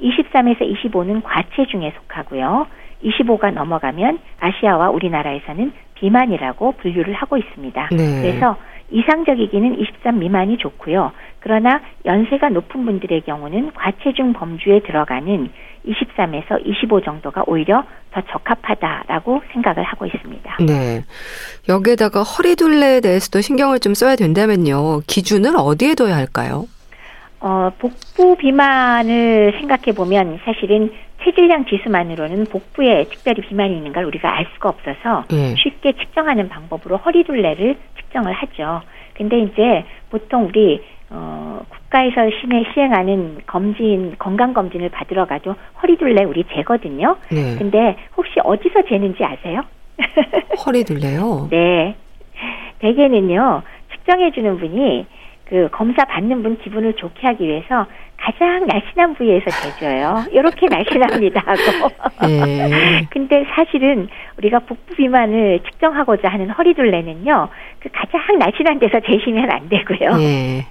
23에서 0.00 0.60
25는 0.60 1.22
과체중에 1.22 1.92
속하고요. 1.96 2.66
25가 3.04 3.52
넘어가면 3.52 4.18
아시아와 4.40 4.90
우리나라에서는 4.90 5.72
비만이라고 5.94 6.72
분류를 6.72 7.14
하고 7.14 7.36
있습니다. 7.36 7.88
네. 7.92 8.22
그래서 8.22 8.56
이상적이기는 8.90 9.78
23 9.78 10.18
미만이 10.18 10.56
좋고요. 10.58 11.12
그러나 11.40 11.80
연세가 12.06 12.48
높은 12.48 12.84
분들의 12.84 13.20
경우는 13.22 13.72
과체중 13.74 14.32
범주에 14.32 14.80
들어가는 14.80 15.50
23에서 15.88 16.64
25 16.64 17.00
정도가 17.00 17.44
오히려 17.46 17.84
더 18.12 18.20
적합하다라고 18.20 19.42
생각을 19.52 19.82
하고 19.82 20.06
있습니다. 20.06 20.56
네. 20.66 21.04
여기에다가 21.68 22.22
허리둘레에 22.22 23.00
대해서도 23.00 23.40
신경을 23.40 23.80
좀 23.80 23.94
써야 23.94 24.16
된다면요. 24.16 25.00
기준을 25.06 25.54
어디에 25.56 25.94
둬야 25.94 26.16
할까요? 26.16 26.66
어, 27.40 27.70
복부 27.78 28.36
비만을 28.36 29.52
생각해 29.58 29.92
보면 29.94 30.40
사실은 30.44 30.92
체질량 31.24 31.66
지수만으로는 31.66 32.46
복부에 32.46 33.04
특별히 33.04 33.42
비만이 33.42 33.76
있는 33.76 33.92
걸 33.92 34.04
우리가 34.04 34.36
알 34.36 34.46
수가 34.54 34.68
없어서 34.68 35.24
네. 35.30 35.54
쉽게 35.56 35.92
측정하는 35.92 36.48
방법으로 36.48 36.96
허리둘레를 36.96 37.76
측정을 37.96 38.32
하죠. 38.32 38.82
근데 39.14 39.40
이제 39.40 39.84
보통 40.10 40.46
우리 40.46 40.80
어, 41.10 41.60
국가에서 41.68 42.28
시행, 42.40 42.64
시행하는 42.72 43.38
검진, 43.46 44.16
건강검진을 44.18 44.90
받으러 44.90 45.26
가도 45.26 45.54
허리둘레 45.82 46.24
우리 46.24 46.44
재거든요. 46.54 47.16
네. 47.30 47.56
근데 47.56 47.96
혹시 48.16 48.34
어디서 48.42 48.82
재는지 48.88 49.24
아세요? 49.24 49.62
허리둘레요? 50.66 51.48
네. 51.50 51.96
대개는요, 52.80 53.62
측정해주는 53.92 54.58
분이 54.58 55.06
그 55.46 55.68
검사 55.72 56.04
받는 56.04 56.42
분 56.42 56.58
기분을 56.58 56.92
좋게 56.94 57.26
하기 57.26 57.46
위해서 57.46 57.86
가장 58.18 58.66
날씬한 58.66 59.14
부위에서 59.14 59.48
재줘요. 59.50 60.24
이렇게 60.32 60.66
날씬합니다 60.68 61.40
하고. 61.40 61.90
네. 62.26 63.06
근데 63.10 63.46
사실은 63.54 64.08
우리가 64.36 64.58
복부 64.60 64.94
비만을 64.94 65.60
측정하고자 65.64 66.28
하는 66.28 66.50
허리둘레는요, 66.50 67.48
그 67.80 67.88
가장 67.92 68.38
날씬한 68.38 68.78
데서 68.78 69.00
재시면 69.00 69.50
안 69.50 69.68
되고요. 69.68 70.16
네. 70.16 70.66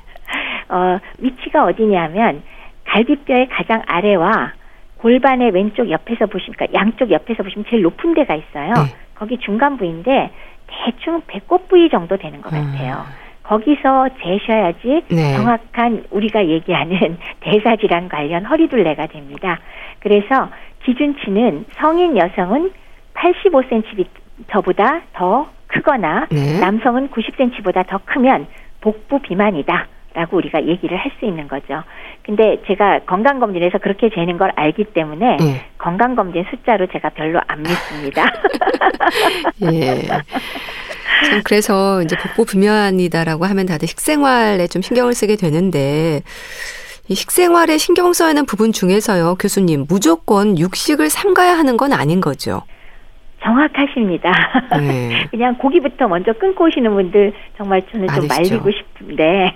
어, 0.69 0.99
위치가 1.19 1.65
어디냐면 1.65 2.43
갈비뼈의 2.85 3.49
가장 3.49 3.81
아래와 3.85 4.53
골반의 4.97 5.51
왼쪽 5.51 5.89
옆에서 5.89 6.25
보시면, 6.25 6.55
그러니까 6.57 6.79
양쪽 6.79 7.11
옆에서 7.11 7.43
보시면 7.43 7.65
제일 7.69 7.83
높은 7.83 8.13
데가 8.13 8.35
있어요. 8.35 8.73
네. 8.73 8.95
거기 9.15 9.37
중간 9.37 9.77
부위인데 9.77 10.31
대충 10.67 11.21
배꼽 11.27 11.67
부위 11.67 11.89
정도 11.89 12.17
되는 12.17 12.41
것 12.41 12.51
같아요. 12.51 13.05
음. 13.07 13.27
거기서 13.43 14.09
재셔야지 14.21 15.03
네. 15.09 15.35
정확한 15.35 16.03
우리가 16.11 16.45
얘기하는 16.45 17.17
대사질환 17.39 18.09
관련 18.09 18.45
허리둘레가 18.45 19.07
됩니다. 19.07 19.59
그래서 19.99 20.49
기준치는 20.83 21.65
성인 21.75 22.17
여성은 22.17 22.71
85cm보다 23.13 25.01
더 25.13 25.47
크거나 25.67 26.27
네. 26.29 26.59
남성은 26.59 27.09
90cm보다 27.09 27.87
더 27.87 27.99
크면 28.05 28.47
복부 28.81 29.19
비만이다. 29.19 29.87
라고 30.17 30.37
우리가 30.37 30.65
얘기를 30.65 30.97
할 30.97 31.11
수 31.19 31.25
있는 31.25 31.47
거죠. 31.47 31.83
근데 32.23 32.61
제가 32.67 32.99
건강검진에서 33.05 33.77
그렇게 33.77 34.09
재는 34.09 34.37
걸 34.37 34.51
알기 34.55 34.85
때문에 34.85 35.37
네. 35.37 35.65
건강검진 35.77 36.43
숫자로 36.49 36.87
제가 36.87 37.09
별로 37.09 37.39
안 37.47 37.61
믿습니다. 37.63 38.25
예. 39.71 40.01
참 41.29 41.41
그래서 41.43 42.01
이제 42.01 42.15
복부 42.17 42.45
불면이다라고 42.45 43.45
하면 43.45 43.65
다들 43.65 43.87
식생활에 43.87 44.67
좀 44.67 44.81
신경을 44.81 45.13
쓰게 45.13 45.35
되는데 45.37 46.21
이 47.07 47.15
식생활에 47.15 47.77
신경 47.77 48.11
써야 48.13 48.29
하는 48.29 48.45
부분 48.45 48.73
중에서요, 48.73 49.35
교수님 49.35 49.85
무조건 49.87 50.57
육식을 50.57 51.09
삼가야 51.09 51.57
하는 51.57 51.77
건 51.77 51.93
아닌 51.93 52.21
거죠. 52.21 52.61
정확하십니다. 53.43 54.31
네. 54.79 55.25
그냥 55.31 55.55
고기부터 55.57 56.07
먼저 56.07 56.33
끊고 56.33 56.65
오시는 56.65 56.93
분들 56.93 57.33
정말 57.57 57.81
저는 57.91 58.07
좀 58.07 58.27
말리고 58.27 58.71
싶은데 58.71 59.53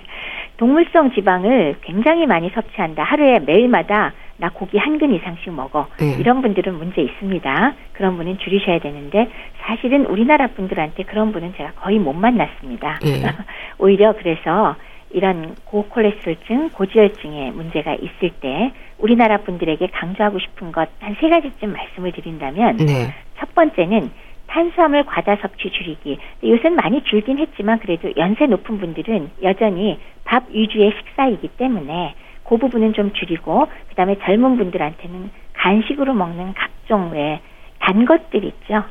동물성 0.56 1.12
지방을 1.12 1.76
굉장히 1.82 2.26
많이 2.26 2.50
섭취한다. 2.50 3.02
하루에 3.02 3.38
매일마다 3.40 4.12
나 4.36 4.50
고기 4.50 4.78
한 4.78 4.98
근 4.98 5.12
이상씩 5.14 5.52
먹어. 5.52 5.86
네. 5.98 6.16
이런 6.18 6.42
분들은 6.42 6.74
문제 6.74 7.00
있습니다. 7.02 7.74
그런 7.92 8.16
분은 8.16 8.38
줄이셔야 8.38 8.78
되는데 8.80 9.28
사실은 9.62 10.06
우리나라 10.06 10.46
분들한테 10.48 11.04
그런 11.04 11.32
분은 11.32 11.54
제가 11.56 11.72
거의 11.72 11.98
못 11.98 12.12
만났습니다. 12.12 12.98
네. 13.02 13.22
오히려 13.78 14.12
그래서 14.12 14.76
이런 15.10 15.54
고콜레스테롤증, 15.64 16.70
고지혈증의 16.70 17.50
문제가 17.52 17.94
있을 17.94 18.30
때 18.40 18.72
우리나라 18.98 19.38
분들에게 19.38 19.86
강조하고 19.88 20.38
싶은 20.38 20.72
것 20.72 20.88
한 21.00 21.16
세 21.20 21.28
가지쯤 21.28 21.72
말씀을 21.72 22.12
드린다면 22.12 22.76
네. 22.78 23.14
첫 23.38 23.54
번째는 23.54 24.10
탄수화물 24.52 25.04
과다 25.04 25.36
섭취 25.36 25.70
줄이기. 25.70 26.18
요새는 26.44 26.76
많이 26.76 27.02
줄긴 27.04 27.38
했지만 27.38 27.78
그래도 27.78 28.12
연세 28.16 28.46
높은 28.46 28.78
분들은 28.78 29.30
여전히 29.42 29.98
밥 30.24 30.44
위주의 30.50 30.92
식사이기 30.96 31.48
때문에 31.56 32.14
그 32.44 32.56
부분은 32.58 32.92
좀 32.92 33.12
줄이고 33.12 33.66
그다음에 33.88 34.16
젊은 34.22 34.56
분들한테는 34.58 35.30
간식으로 35.54 36.12
먹는 36.14 36.54
각종 36.54 37.12
외 37.12 37.40
단 37.82 38.04
것들 38.04 38.44
있죠. 38.44 38.84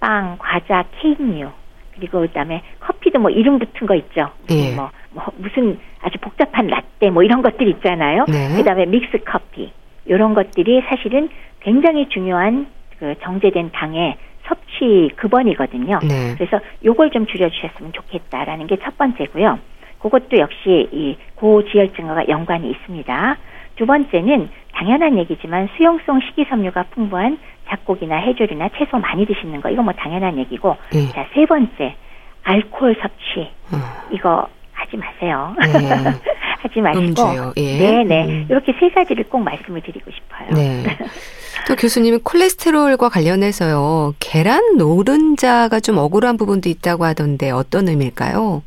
빵, 0.00 0.36
과자, 0.38 0.84
케이크류 0.98 1.48
그리고 1.94 2.20
그다음에 2.20 2.62
커피도 2.80 3.20
뭐 3.20 3.30
이름 3.30 3.58
붙은 3.58 3.86
거 3.86 3.94
있죠. 3.94 4.30
네. 4.48 4.74
뭐, 4.74 4.90
뭐 5.10 5.24
무슨 5.36 5.78
아주 6.00 6.18
복잡한 6.18 6.66
라떼 6.66 7.10
뭐 7.10 7.22
이런 7.22 7.40
것들 7.40 7.68
있잖아요. 7.68 8.24
네. 8.26 8.56
그다음에 8.56 8.86
믹스 8.86 9.18
커피 9.24 9.72
이런 10.04 10.34
것들이 10.34 10.82
사실은 10.88 11.28
굉장히 11.60 12.08
중요한 12.08 12.66
그 12.98 13.14
정제된 13.22 13.70
당의 13.72 14.16
섭취 14.52 15.10
급원이거든요. 15.16 16.00
네. 16.02 16.34
그래서 16.36 16.60
요걸 16.84 17.10
좀 17.10 17.26
줄여주셨으면 17.26 17.92
좋겠다라는 17.92 18.66
게 18.66 18.76
첫 18.82 18.98
번째고요. 18.98 19.58
그것도 20.00 20.38
역시 20.38 20.88
이 20.92 21.16
고지혈증과 21.36 22.28
연관이 22.28 22.70
있습니다. 22.70 23.36
두 23.76 23.86
번째는 23.86 24.48
당연한 24.72 25.16
얘기지만 25.18 25.68
수용성 25.76 26.20
식이섬유가 26.20 26.84
풍부한 26.90 27.38
잡곡이나 27.68 28.16
해조류나 28.16 28.70
채소 28.76 28.98
많이 28.98 29.24
드시는 29.24 29.60
거 29.60 29.70
이거 29.70 29.82
뭐 29.82 29.92
당연한 29.92 30.36
얘기고 30.38 30.76
네. 30.92 31.06
자세 31.12 31.46
번째 31.46 31.94
알코올 32.42 32.96
섭취 33.00 33.48
어. 33.72 33.76
이거 34.10 34.48
하지 34.82 34.96
마세요. 34.96 35.54
네. 35.60 36.12
하지 36.62 36.80
마시고 36.80 37.52
예. 37.56 37.78
네네 37.78 38.24
음. 38.26 38.46
이렇게 38.48 38.72
세 38.78 38.88
가지를 38.90 39.24
꼭 39.24 39.40
말씀을 39.40 39.80
드리고 39.82 40.10
싶어요. 40.10 40.50
네. 40.54 40.84
또 41.66 41.76
교수님은 41.76 42.22
콜레스테롤과 42.22 43.08
관련해서요 43.08 44.14
계란 44.20 44.76
노른자가 44.76 45.80
좀 45.80 45.98
억울한 45.98 46.36
부분도 46.36 46.68
있다고 46.68 47.04
하던데 47.04 47.50
어떤 47.50 47.88
의미일까요? 47.88 48.62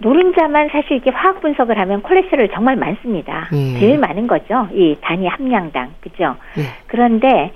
노른자만 0.00 0.68
사실 0.70 0.92
이렇게 0.92 1.10
화학 1.10 1.40
분석을 1.40 1.76
하면 1.78 2.02
콜레스테롤 2.02 2.50
정말 2.52 2.76
많습니다. 2.76 3.48
음. 3.52 3.76
제일 3.80 3.98
많은 3.98 4.26
거죠. 4.26 4.68
이 4.72 4.96
단위 5.00 5.26
함량당. 5.26 5.94
그죠? 6.00 6.36
음. 6.56 6.64
그런데 6.86 7.52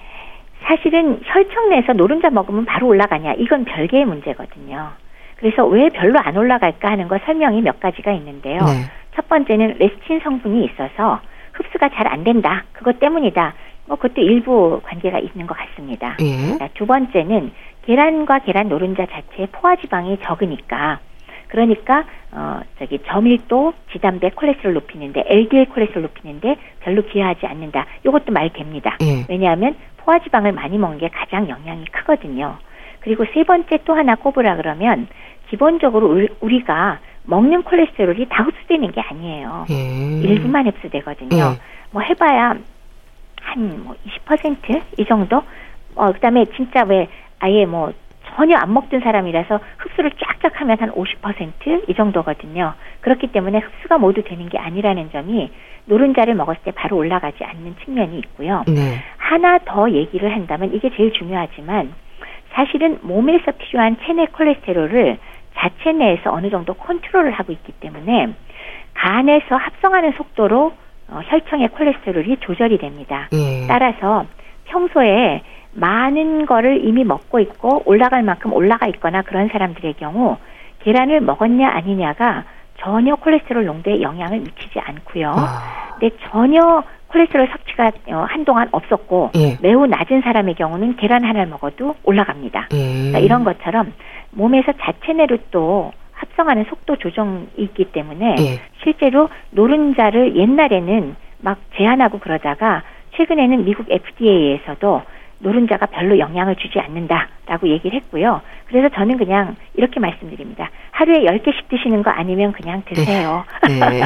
사실은 0.65 1.21
혈청 1.25 1.71
내에서 1.71 1.93
노른자 1.93 2.31
먹으면 2.31 2.65
바로 2.65 2.89
올라가냐. 2.89 3.35
이건 3.35 3.65
별개의 3.65 4.05
문제거든요. 4.05 4.91
그래서 5.43 5.67
왜 5.67 5.89
별로 5.89 6.21
안 6.21 6.37
올라갈까 6.37 6.93
하는 6.93 7.09
거 7.09 7.19
설명이 7.27 7.63
몇 7.63 7.81
가지가 7.81 8.13
있는데요. 8.13 8.61
네. 8.61 8.85
첫 9.17 9.29
번째는 9.29 9.75
레스틴 9.81 10.21
성분이 10.21 10.65
있어서 10.67 11.21
흡수가 11.55 11.89
잘 11.89 12.07
안 12.07 12.23
된다. 12.23 12.63
그것 12.73 13.01
때문이다. 13.01 13.53
뭐 13.87 13.97
그것도 13.97 14.21
일부 14.21 14.81
관계가 14.85 15.19
있는 15.19 15.49
것 15.49 15.59
같습니다. 15.59 16.17
예. 16.21 16.69
두 16.75 16.87
번째는 16.87 17.51
계란과 17.85 18.39
계란 18.41 18.69
노른자 18.69 19.07
자체에 19.07 19.47
포화 19.51 19.75
지방이 19.75 20.19
적으니까 20.23 21.01
그러니까 21.49 22.05
어 22.31 22.61
저기 22.79 23.01
저밀도 23.05 23.75
지단백 23.91 24.37
콜레스테롤 24.37 24.75
높이는데 24.75 25.25
LDL 25.27 25.71
콜레스테롤 25.71 26.03
높이는데 26.03 26.55
별로 26.81 27.03
기여하지 27.03 27.47
않는다. 27.47 27.87
이것도 28.07 28.31
말 28.33 28.51
됩니다. 28.51 28.97
예. 29.03 29.27
왜냐하면 29.29 29.75
포화 29.97 30.21
지방을 30.21 30.53
많이 30.53 30.79
먹는 30.79 30.99
게 30.99 31.09
가장 31.09 31.49
영향이 31.49 31.87
크거든요. 31.87 32.59
그리고 33.01 33.25
세 33.35 33.43
번째 33.43 33.79
또 33.85 33.95
하나 33.95 34.15
꼽으라 34.15 34.57
그러면 34.57 35.09
기본적으로 35.57 36.27
우리가 36.41 36.99
먹는 37.25 37.63
콜레스테롤이 37.65 38.27
다 38.31 38.43
흡수되는 38.43 38.91
게 38.91 39.03
아니에요. 39.03 39.67
예. 39.69 40.21
일부만 40.23 40.67
흡수되거든요. 40.67 41.37
예. 41.37 41.59
뭐 41.91 42.01
해봐야 42.01 42.57
한 43.43 43.85
뭐 43.85 43.95
20%이 44.27 45.05
정도. 45.05 45.43
어 45.95 46.11
그다음에 46.13 46.47
진짜 46.57 46.85
왜 46.85 47.09
아예 47.39 47.67
뭐 47.67 47.93
전혀 48.35 48.57
안 48.57 48.73
먹던 48.73 49.01
사람이라서 49.01 49.61
흡수를 49.77 50.13
쫙쫙 50.13 50.59
하면 50.63 50.79
한 50.81 50.91
50%이 50.93 51.95
정도거든요. 51.95 52.73
그렇기 53.03 53.27
때문에 53.27 53.59
흡수가 53.59 53.99
모두 53.99 54.23
되는 54.23 54.49
게 54.49 54.57
아니라는 54.59 55.11
점이 55.13 55.51
노른자를 55.85 56.35
먹었을 56.35 56.63
때 56.65 56.71
바로 56.71 56.97
올라가지 56.97 57.45
않는 57.45 57.77
측면이 57.85 58.17
있고요. 58.21 58.65
네. 58.69 59.03
하나 59.19 59.59
더 59.67 59.91
얘기를 59.91 60.33
한다면 60.35 60.73
이게 60.73 60.89
제일 60.97 61.13
중요하지만 61.13 61.93
사실은 62.55 62.99
몸에서 63.03 63.53
필요한 63.59 63.97
체내 64.07 64.27
콜레스테롤을 64.27 65.19
자체 65.57 65.93
내에서 65.93 66.33
어느 66.33 66.51
정도 66.51 66.75
컨트롤을 66.75 67.33
하고 67.33 67.53
있기 67.53 67.73
때문에 67.73 68.35
간에서 68.95 69.57
합성하는 69.57 70.13
속도로 70.13 70.73
어, 71.09 71.21
혈청의 71.25 71.69
콜레스테롤이 71.69 72.39
조절이 72.41 72.79
됩니다. 72.79 73.29
예. 73.33 73.67
따라서 73.67 74.25
평소에 74.65 75.43
많은 75.73 76.47
거를 76.47 76.85
이미 76.85 77.05
먹고 77.05 77.39
있고 77.41 77.83
올라갈 77.87 78.23
만큼 78.23 78.53
올라가 78.53 78.87
있거나 78.89 79.23
그런 79.23 79.49
사람들의 79.49 79.95
경우 79.95 80.37
계란을 80.81 81.21
먹었냐 81.21 81.69
아니냐가 81.69 82.45
전혀 82.79 83.15
콜레스테롤 83.17 83.65
농도에 83.65 84.03
영향을 84.03 84.41
미치지 84.41 84.79
않고요. 84.81 85.35
아. 85.37 85.97
근데 85.99 86.15
전혀 86.31 86.83
콜레스테롤 87.09 87.49
섭취가 87.49 87.93
어, 88.09 88.27
한동안 88.29 88.69
없었고 88.73 89.31
예. 89.37 89.59
매우 89.61 89.87
낮은 89.87 90.23
사람의 90.23 90.55
경우는 90.55 90.97
계란 90.97 91.25
하나를 91.25 91.47
먹어도 91.49 91.95
올라갑니다. 92.05 92.69
예. 92.73 92.77
그러니까 92.77 93.19
이런 93.19 93.45
것처럼 93.45 93.93
몸에서 94.33 94.73
자체 94.81 95.13
내로 95.13 95.39
또 95.51 95.93
합성하는 96.13 96.67
속도 96.69 96.97
조정이 96.97 97.49
있기 97.57 97.87
때문에 97.87 98.37
예. 98.41 98.61
실제로 98.83 99.29
노른자를 99.51 100.37
옛날에는 100.37 101.17
막 101.41 101.59
제한하고 101.77 102.19
그러다가 102.19 102.83
최근에는 103.17 103.65
미국 103.65 103.91
FDA에서도 103.91 105.03
노른자가 105.41 105.87
별로 105.87 106.19
영향을 106.19 106.55
주지 106.57 106.79
않는다라고 106.79 107.69
얘기를 107.69 108.01
했고요. 108.01 108.41
그래서 108.67 108.89
저는 108.95 109.19
그냥 109.19 109.57
이렇게 109.75 109.99
말씀드립니다. 109.99 110.71
하루에 110.93 111.25
10개씩 111.25 111.69
드시는 111.69 112.03
거 112.03 112.11
아니면 112.11 112.53
그냥 112.53 112.83
드세요. 112.87 113.45
네. 113.67 113.81
네. 113.81 114.03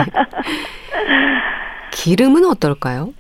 기름은 1.93 2.45
어떨까요? 2.47 3.12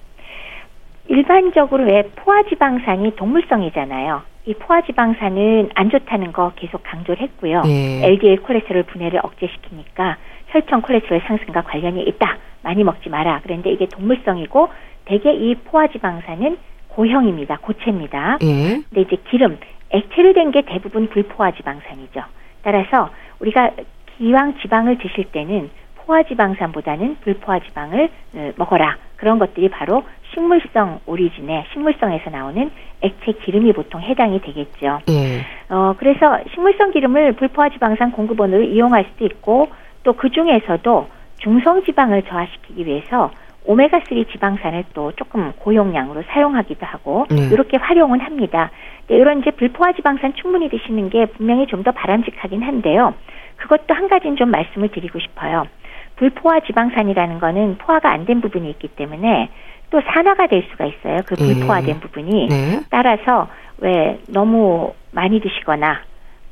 일반적으로 1.08 1.84
왜 1.84 2.02
포화지방산이 2.16 3.16
동물성이잖아요. 3.16 4.22
이 4.46 4.54
포화지방산은 4.54 5.70
안 5.74 5.90
좋다는 5.90 6.32
거 6.32 6.52
계속 6.54 6.82
강조를 6.84 7.20
했고요. 7.22 7.62
네. 7.62 8.00
LDL 8.06 8.42
콜레스테롤 8.42 8.84
분해를 8.84 9.20
억제시키니까 9.24 10.16
혈청 10.48 10.82
콜레스테롤 10.82 11.20
상승과 11.26 11.62
관련이 11.62 12.02
있다. 12.04 12.38
많이 12.62 12.84
먹지 12.84 13.08
마라. 13.10 13.40
그런데 13.42 13.70
이게 13.70 13.86
동물성이고 13.86 14.68
대개 15.04 15.32
이 15.32 15.54
포화지방산은 15.56 16.58
고형입니다. 16.88 17.58
고체입니다. 17.58 18.38
예. 18.42 18.82
근데 18.88 19.00
이제 19.02 19.16
기름, 19.30 19.58
액체로 19.90 20.32
된 20.32 20.50
게 20.52 20.62
대부분 20.62 21.08
불포화지방산이죠. 21.08 22.22
따라서 22.62 23.10
우리가 23.40 23.72
기왕 24.16 24.58
지방을 24.60 24.98
드실 24.98 25.24
때는 25.24 25.70
포화지방산보다는 25.96 27.16
불포화지방을 27.22 28.08
어, 28.34 28.52
먹어라. 28.56 28.96
그런 29.16 29.38
것들이 29.38 29.68
바로 29.68 30.02
식물성 30.34 31.00
오리진의 31.06 31.66
식물성에서 31.72 32.30
나오는 32.30 32.70
액체 33.00 33.32
기름이 33.32 33.72
보통 33.72 34.00
해당이 34.00 34.40
되겠죠. 34.40 35.00
예. 35.08 35.44
어, 35.68 35.94
그래서 35.98 36.38
식물성 36.52 36.90
기름을 36.90 37.32
불포화 37.32 37.70
지방산 37.70 38.12
공급원으로 38.12 38.62
이용할 38.62 39.06
수도 39.12 39.24
있고 39.24 39.68
또 40.02 40.12
그 40.12 40.30
중에서도 40.30 41.08
중성 41.38 41.84
지방을 41.84 42.22
저하시키기 42.22 42.86
위해서 42.86 43.30
오메가3 43.66 44.30
지방산을 44.30 44.84
또 44.94 45.10
조금 45.16 45.52
고용량으로 45.58 46.22
사용하기도 46.28 46.86
하고 46.86 47.26
네. 47.28 47.48
이렇게 47.52 47.76
활용은 47.76 48.20
합니다. 48.20 48.70
네, 49.08 49.16
이런 49.16 49.40
이제 49.40 49.50
불포화 49.50 49.92
지방산 49.94 50.34
충분히 50.34 50.68
드시는 50.68 51.10
게 51.10 51.26
분명히 51.26 51.66
좀 51.66 51.82
더 51.82 51.90
바람직하긴 51.92 52.62
한데요. 52.62 53.14
그것도 53.56 53.94
한 53.94 54.08
가지는 54.08 54.36
좀 54.36 54.50
말씀을 54.50 54.88
드리고 54.90 55.18
싶어요. 55.18 55.64
불포화 56.16 56.60
지방산이라는 56.60 57.38
거는 57.38 57.78
포화가 57.78 58.10
안 58.10 58.24
된 58.26 58.40
부분이 58.40 58.68
있기 58.70 58.88
때문에 58.88 59.50
또 59.90 60.00
산화가 60.00 60.48
될 60.48 60.64
수가 60.70 60.86
있어요. 60.86 61.22
그 61.26 61.36
네. 61.36 61.44
불포화된 61.44 61.94
네. 61.94 62.00
부분이 62.00 62.48
네. 62.48 62.80
따라서 62.90 63.48
왜 63.78 64.18
너무 64.28 64.94
많이 65.12 65.40
드시거나 65.40 66.00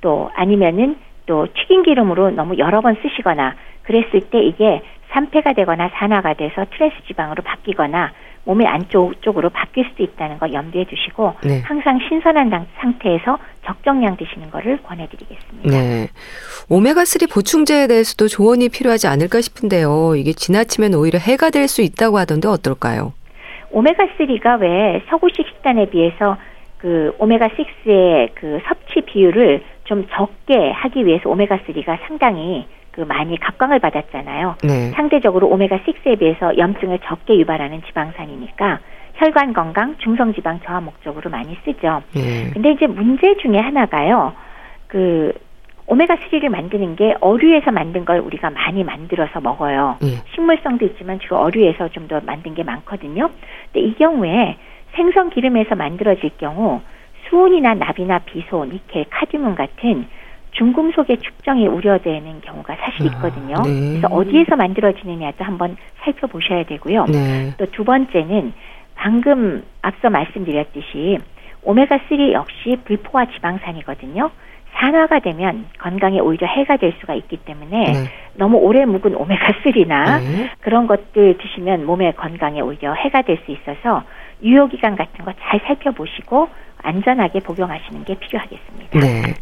또 0.01 0.31
아니면은 0.37 0.97
또 1.27 1.47
튀긴 1.55 1.83
기름으로 1.83 2.31
너무 2.31 2.59
여러 2.59 2.81
번 2.81 2.97
쓰시거나 3.03 3.55
그랬을 3.83 4.21
때 4.31 4.41
이게 4.41 4.83
산패가 5.11 5.55
되거나 5.55 5.91
산화가 5.95 6.35
돼서 6.35 6.67
트랜스 6.71 6.97
지방으로 7.07 7.43
바뀌거나 7.43 8.13
몸의 8.45 8.67
안쪽 8.67 9.21
쪽으로 9.23 9.49
바뀔 9.51 9.87
수도 9.91 10.03
있다는 10.03 10.39
거 10.39 10.53
염두에 10.53 10.85
두시고 10.85 11.35
네. 11.45 11.63
항상 11.65 11.99
신선한 12.09 12.51
상태에서 12.79 13.39
적정량 13.65 14.17
드시는 14.17 14.51
거를 14.51 14.83
권해드리겠습니다. 14.83 15.71
네. 15.71 16.09
오메가 16.69 17.05
3 17.05 17.29
보충제에 17.33 17.87
대해서도 17.87 18.29
조언이 18.29 18.69
필요하지 18.69 19.07
않을까 19.07 19.41
싶은데요. 19.41 20.15
이게 20.17 20.33
지나치면 20.33 20.95
오히려 20.95 21.19
해가 21.19 21.51
될 21.51 21.65
수 21.65 21.81
있다고 21.81 22.19
하던데 22.19 22.47
어떨까요? 22.47 23.15
오메가 23.71 24.05
3가 24.19 24.61
왜 24.61 25.03
서구식 25.09 25.47
식단에 25.49 25.87
비해서 25.89 26.37
그 26.77 27.15
오메가 27.19 27.49
6의 27.49 28.29
그 28.35 28.61
섭취 28.69 29.01
비율을 29.07 29.63
좀 29.85 30.07
적게 30.15 30.71
하기 30.73 31.07
위해서 31.07 31.31
오메가 31.31 31.57
3가 31.67 31.99
상당히 32.07 32.67
그 32.95 33.01
많이 33.01 33.39
각광을 33.39 33.81
받았잖아요. 33.81 34.57
네. 34.63 34.91
상대적으로 34.91 35.49
오메가 35.49 35.79
6에 35.79 36.19
비해서 36.19 36.57
염증을 36.57 37.01
적게 37.05 37.37
유발하는 37.39 37.83
지방산이니까 37.87 38.79
혈관 39.15 39.53
건강, 39.53 39.97
중성 39.99 40.33
지방 40.35 40.61
저하 40.61 40.81
목적으로 40.81 41.29
많이 41.31 41.57
쓰죠. 41.65 42.03
네. 42.15 42.51
근데 42.53 42.71
이제 42.71 42.87
문제 42.87 43.37
중에 43.39 43.59
하나가요. 43.59 44.33
그 44.87 45.33
오메가 45.87 46.17
3를 46.17 46.49
만드는 46.49 46.95
게 46.97 47.15
어류에서 47.21 47.73
만든 47.73 48.05
걸 48.05 48.21
우리가 48.21 48.51
많이 48.51 48.85
만들어서 48.85 49.41
먹어요. 49.41 49.97
네. 50.01 50.23
식물성도 50.33 50.85
있지만 50.87 51.19
주로 51.19 51.39
어류에서 51.39 51.89
좀 51.89 52.07
더 52.07 52.21
만든 52.25 52.55
게 52.55 52.63
많거든요. 52.63 53.29
근데 53.73 53.89
이 53.89 53.95
경우에 53.95 54.57
생선 54.95 55.31
기름에서 55.31 55.75
만들어질 55.75 56.31
경우 56.39 56.81
수온이나 57.29 57.75
납이나 57.75 58.21
비소, 58.21 58.65
니켈, 58.65 59.07
카디뮴 59.11 59.55
같은 59.57 60.07
중금속의 60.55 61.19
축정이 61.19 61.67
우려되는 61.67 62.41
경우가 62.41 62.77
사실 62.77 63.03
아, 63.03 63.17
있거든요. 63.17 63.57
아, 63.59 63.63
네. 63.63 63.99
그래서 64.01 64.09
어디에서 64.09 64.57
만들어지느냐도 64.57 65.45
한번 65.45 65.77
살펴보셔야 66.03 66.65
되고요. 66.65 67.05
네. 67.07 67.53
또두 67.59 67.85
번째는 67.85 68.53
방금 68.95 69.65
앞서 69.83 70.11
말씀드렸듯이 70.11 71.19
오메가 71.63 71.99
3 72.09 72.33
역시 72.33 72.77
불포화 72.85 73.27
지방산이거든요. 73.33 74.31
산화가 74.77 75.21
되면 75.21 75.67
건강에 75.79 76.19
오히려 76.19 76.49
해가 76.49 76.77
될 76.79 76.95
수가 77.01 77.15
있기 77.15 77.37
때문에 77.39 77.85
네. 77.85 77.93
너무 78.35 78.57
오래 78.59 78.85
묵은 78.85 79.15
오메가 79.15 79.53
3나 79.63 80.21
그런 80.61 80.87
것들 80.89 81.39
드시면 81.39 81.87
몸의 81.87 82.15
건강에 82.17 82.61
오히려 82.61 82.93
해가 82.93 83.23
될 83.23 83.39
수 83.45 83.53
있어서 83.53 84.03
유효기간 84.43 84.97
같은 84.97 85.25
거 85.25 85.33
잘 85.41 85.61
살펴보시고 85.67 86.49
안전하게 86.83 87.41
복용하시는 87.41 88.05
게 88.05 88.15
필요하겠습니다. 88.19 88.99
네. 89.01 89.35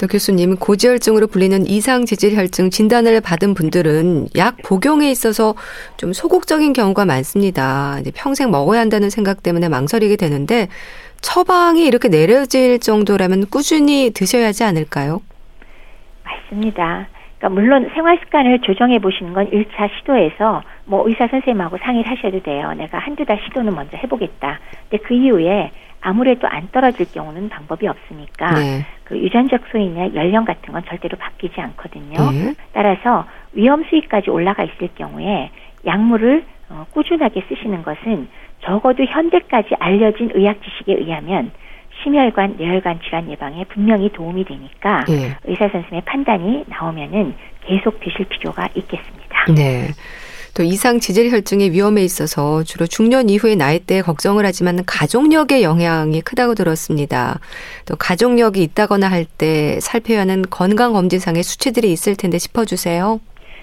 또 0.00 0.06
교수님, 0.06 0.56
고지혈증으로 0.56 1.26
불리는 1.26 1.66
이상지질혈증 1.66 2.70
진단을 2.70 3.20
받은 3.20 3.52
분들은 3.52 4.28
약 4.34 4.56
복용에 4.64 5.10
있어서 5.10 5.54
좀 5.98 6.14
소극적인 6.14 6.72
경우가 6.72 7.04
많습니다. 7.04 7.98
이제 8.00 8.10
평생 8.14 8.50
먹어야 8.50 8.80
한다는 8.80 9.10
생각 9.10 9.42
때문에 9.42 9.68
망설이게 9.68 10.16
되는데 10.16 10.68
처방이 11.20 11.84
이렇게 11.84 12.08
내려질 12.08 12.80
정도라면 12.80 13.50
꾸준히 13.50 14.10
드셔야 14.14 14.46
하지 14.46 14.64
않을까요? 14.64 15.20
맞습니다. 16.24 17.06
그러니까 17.36 17.60
물론 17.60 17.90
생활 17.92 18.18
습관을 18.24 18.60
조정해 18.60 19.00
보시는 19.00 19.34
건 19.34 19.50
1차 19.50 19.90
시도에서 19.98 20.62
뭐 20.86 21.06
의사 21.06 21.26
선생님하고 21.28 21.76
상의를 21.76 22.10
하셔도 22.10 22.42
돼요. 22.42 22.72
내가 22.72 22.98
한두 22.98 23.26
달 23.26 23.38
시도는 23.44 23.74
먼저 23.74 23.98
해보겠다. 23.98 24.60
근데 24.88 25.04
그 25.04 25.12
이후에 25.12 25.70
아무래도 26.00 26.48
안 26.48 26.68
떨어질 26.70 27.10
경우는 27.12 27.48
방법이 27.48 27.86
없으니까 27.86 28.54
네. 28.54 28.86
그 29.04 29.18
유전적 29.18 29.62
소인의 29.70 30.14
연령 30.14 30.44
같은 30.44 30.72
건 30.72 30.82
절대로 30.88 31.18
바뀌지 31.18 31.60
않거든요. 31.60 32.30
네. 32.30 32.54
따라서 32.72 33.26
위험 33.52 33.84
수위까지 33.84 34.30
올라가 34.30 34.62
있을 34.64 34.88
경우에 34.94 35.50
약물을 35.84 36.44
어, 36.70 36.86
꾸준하게 36.92 37.42
쓰시는 37.48 37.82
것은 37.82 38.28
적어도 38.62 39.04
현대까지 39.04 39.74
알려진 39.78 40.30
의학 40.34 40.62
지식에 40.62 40.94
의하면 40.94 41.50
심혈관, 42.02 42.56
뇌혈관 42.56 43.00
질환 43.02 43.30
예방에 43.30 43.64
분명히 43.64 44.10
도움이 44.10 44.44
되니까 44.44 45.04
네. 45.06 45.36
의사 45.44 45.68
선생님의 45.68 46.02
판단이 46.04 46.64
나오면은 46.68 47.34
계속 47.62 48.00
드실 48.00 48.26
필요가 48.26 48.68
있겠습니다. 48.74 49.44
네. 49.54 49.88
또 50.54 50.62
이상 50.62 51.00
지질 51.00 51.30
혈증의 51.30 51.72
위험에 51.72 52.02
있어서 52.02 52.62
주로 52.64 52.86
중년 52.86 53.28
이후의 53.28 53.56
나이대에 53.56 54.02
걱정을 54.02 54.44
하지만 54.44 54.84
가족력의 54.84 55.62
영향이 55.62 56.20
크다고 56.22 56.54
들었습니다. 56.54 57.38
또 57.86 57.96
가족력이 57.96 58.62
있다거나 58.62 59.08
할 59.10 59.26
때 59.38 59.78
살펴야 59.80 60.20
하는 60.20 60.42
건강 60.50 60.92
검진상의 60.92 61.42
수치들이 61.42 61.92
있을 61.92 62.16
텐데 62.16 62.38
짚어주세요. 62.38 63.20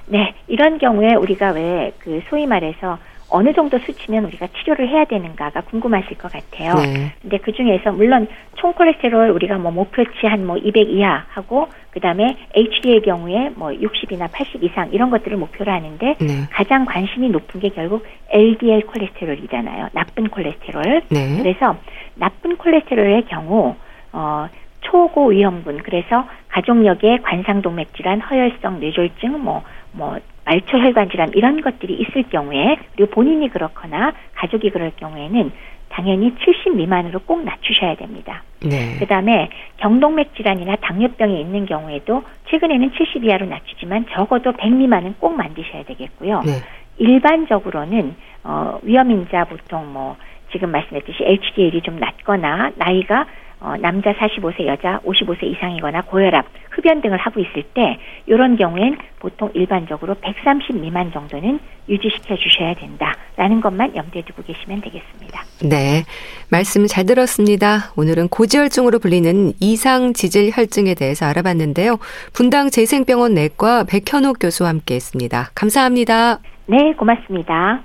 네, 0.08 0.34
이런 0.48 0.78
경우에 0.78 1.16
우리가 1.16 1.52
왜 1.52 1.92
그 2.00 2.22
소위 2.30 2.46
말해서 2.46 2.98
어느 3.30 3.54
정도 3.54 3.78
수치면 3.80 4.26
우리가 4.26 4.48
치료를 4.48 4.88
해야 4.88 5.06
되는가가 5.06 5.62
궁금하실 5.62 6.18
것 6.18 6.32
같아요. 6.32 6.76
네. 6.76 7.14
근데 7.22 7.38
그 7.38 7.52
중에서 7.52 7.92
물론 7.92 8.28
총 8.56 8.74
콜레스테롤 8.74 9.30
우리가 9.32 9.58
뭐 9.58 9.72
목표치 9.72 10.26
한 10.26 10.48
뭐 10.48 10.58
200 10.58 10.90
이하 10.90 11.26
하고 11.30 11.68
그다음에 11.92 12.38
HD의 12.54 13.02
경우에 13.02 13.50
뭐 13.56 13.70
60이나 13.70 14.30
80 14.32 14.64
이상 14.64 14.90
이런 14.92 15.10
것들을 15.10 15.36
목표로 15.38 15.72
하는데 15.72 16.16
네. 16.20 16.28
가장 16.52 16.86
관심이 16.86 17.30
높은 17.30 17.60
게 17.60 17.70
결국 17.70 18.06
LDL 18.30 18.86
콜레스테롤이잖아요. 18.88 19.90
나쁜 19.94 20.30
콜레스테롤. 20.30 21.02
네. 21.10 21.38
그래서 21.42 21.76
나쁜 22.16 22.56
콜레스테롤의 22.58 23.26
경우 23.26 23.76
어 24.14 24.48
초고 24.82 25.28
위험군 25.28 25.80
그래서 25.84 26.26
가족력에 26.50 27.18
관상동맥 27.18 27.94
질환, 27.96 28.22
허혈성 28.22 28.80
뇌졸중 28.80 29.44
뭐뭐 29.44 29.64
뭐 29.92 30.18
말초 30.48 30.78
혈관 30.78 31.10
질환 31.10 31.32
이런 31.34 31.62
것들이 31.62 31.93
있을 31.93 32.24
경우에 32.30 32.78
그리고 32.95 33.12
본인이 33.12 33.50
그렇거나 33.50 34.14
가족이 34.36 34.70
그럴 34.70 34.91
경우에는 34.95 35.52
당연히 35.89 36.34
70 36.36 36.76
미만으로 36.76 37.20
꼭 37.20 37.43
낮추셔야 37.43 37.95
됩니다. 37.95 38.43
네. 38.62 38.98
그다음에 39.00 39.50
경동맥 39.78 40.36
질환이나 40.36 40.78
당뇨병이 40.78 41.39
있는 41.39 41.66
경우에도 41.66 42.24
최근에는 42.50 42.91
70 42.93 43.26
이하로 43.26 43.45
낮추지만 43.45 44.06
적어도 44.12 44.54
100 44.54 44.72
미만은 44.72 45.16
꼭 45.20 45.36
만드셔야 45.36 45.84
되겠고요. 45.84 46.41
네. 46.45 46.62
일반적으로는 46.98 48.16
어 48.43 48.80
위험 48.84 49.12
인자 49.12 49.45
보통 49.45 49.91
뭐 49.91 50.16
지금 50.52 50.72
말씀했듯이 50.72 51.24
HDL이 51.24 51.82
좀 51.82 52.00
낮거나 52.00 52.72
나이가 52.76 53.26
어, 53.60 53.74
남자 53.80 54.14
45세, 54.14 54.68
여자 54.68 54.99
55세 54.99 55.43
이상이거나 55.43 56.01
고혈압, 56.03 56.45
흡연 56.70 57.01
등을 57.01 57.18
하고 57.18 57.39
있을 57.39 57.64
때 57.74 57.97
이런 58.28 58.55
경우엔 58.55 58.97
보통 59.20 59.49
일반적으로 59.55 60.14
130 60.16 60.80
미만 60.80 61.12
정도는 61.12 61.60
유지시켜 61.89 62.36
주셔야 62.36 62.76
된다라는 62.76 63.62
것만 63.62 63.95
염두에 63.95 64.22
두고 64.22 64.43
계시면 64.43 64.82
되겠습니다. 64.82 65.41
네. 65.64 66.03
말씀 66.51 66.86
잘 66.86 67.05
들었습니다. 67.05 67.91
오늘은 67.97 68.28
고지혈증으로 68.28 68.99
불리는 68.99 69.53
이상 69.60 70.14
지질 70.14 70.51
혈증에 70.53 70.93
대해서 70.93 71.26
알아봤는데요. 71.26 71.97
분당 72.34 72.70
재생병원 72.70 73.34
내과 73.34 73.86
백현옥 73.86 74.38
교수와 74.39 74.70
함께 74.70 74.95
했습니다. 74.95 75.49
감사합니다. 75.55 76.39
네, 76.68 76.93
고맙습니다. 76.93 77.82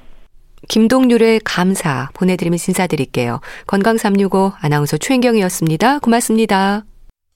김동률의 0.69 1.41
감사 1.45 2.09
보내드리면서 2.15 2.71
인사드릴게요. 2.71 3.41
건강365 3.67 4.55
아나운서 4.61 4.97
최인경이었습니다. 4.97 5.99
고맙습니다. 5.99 6.85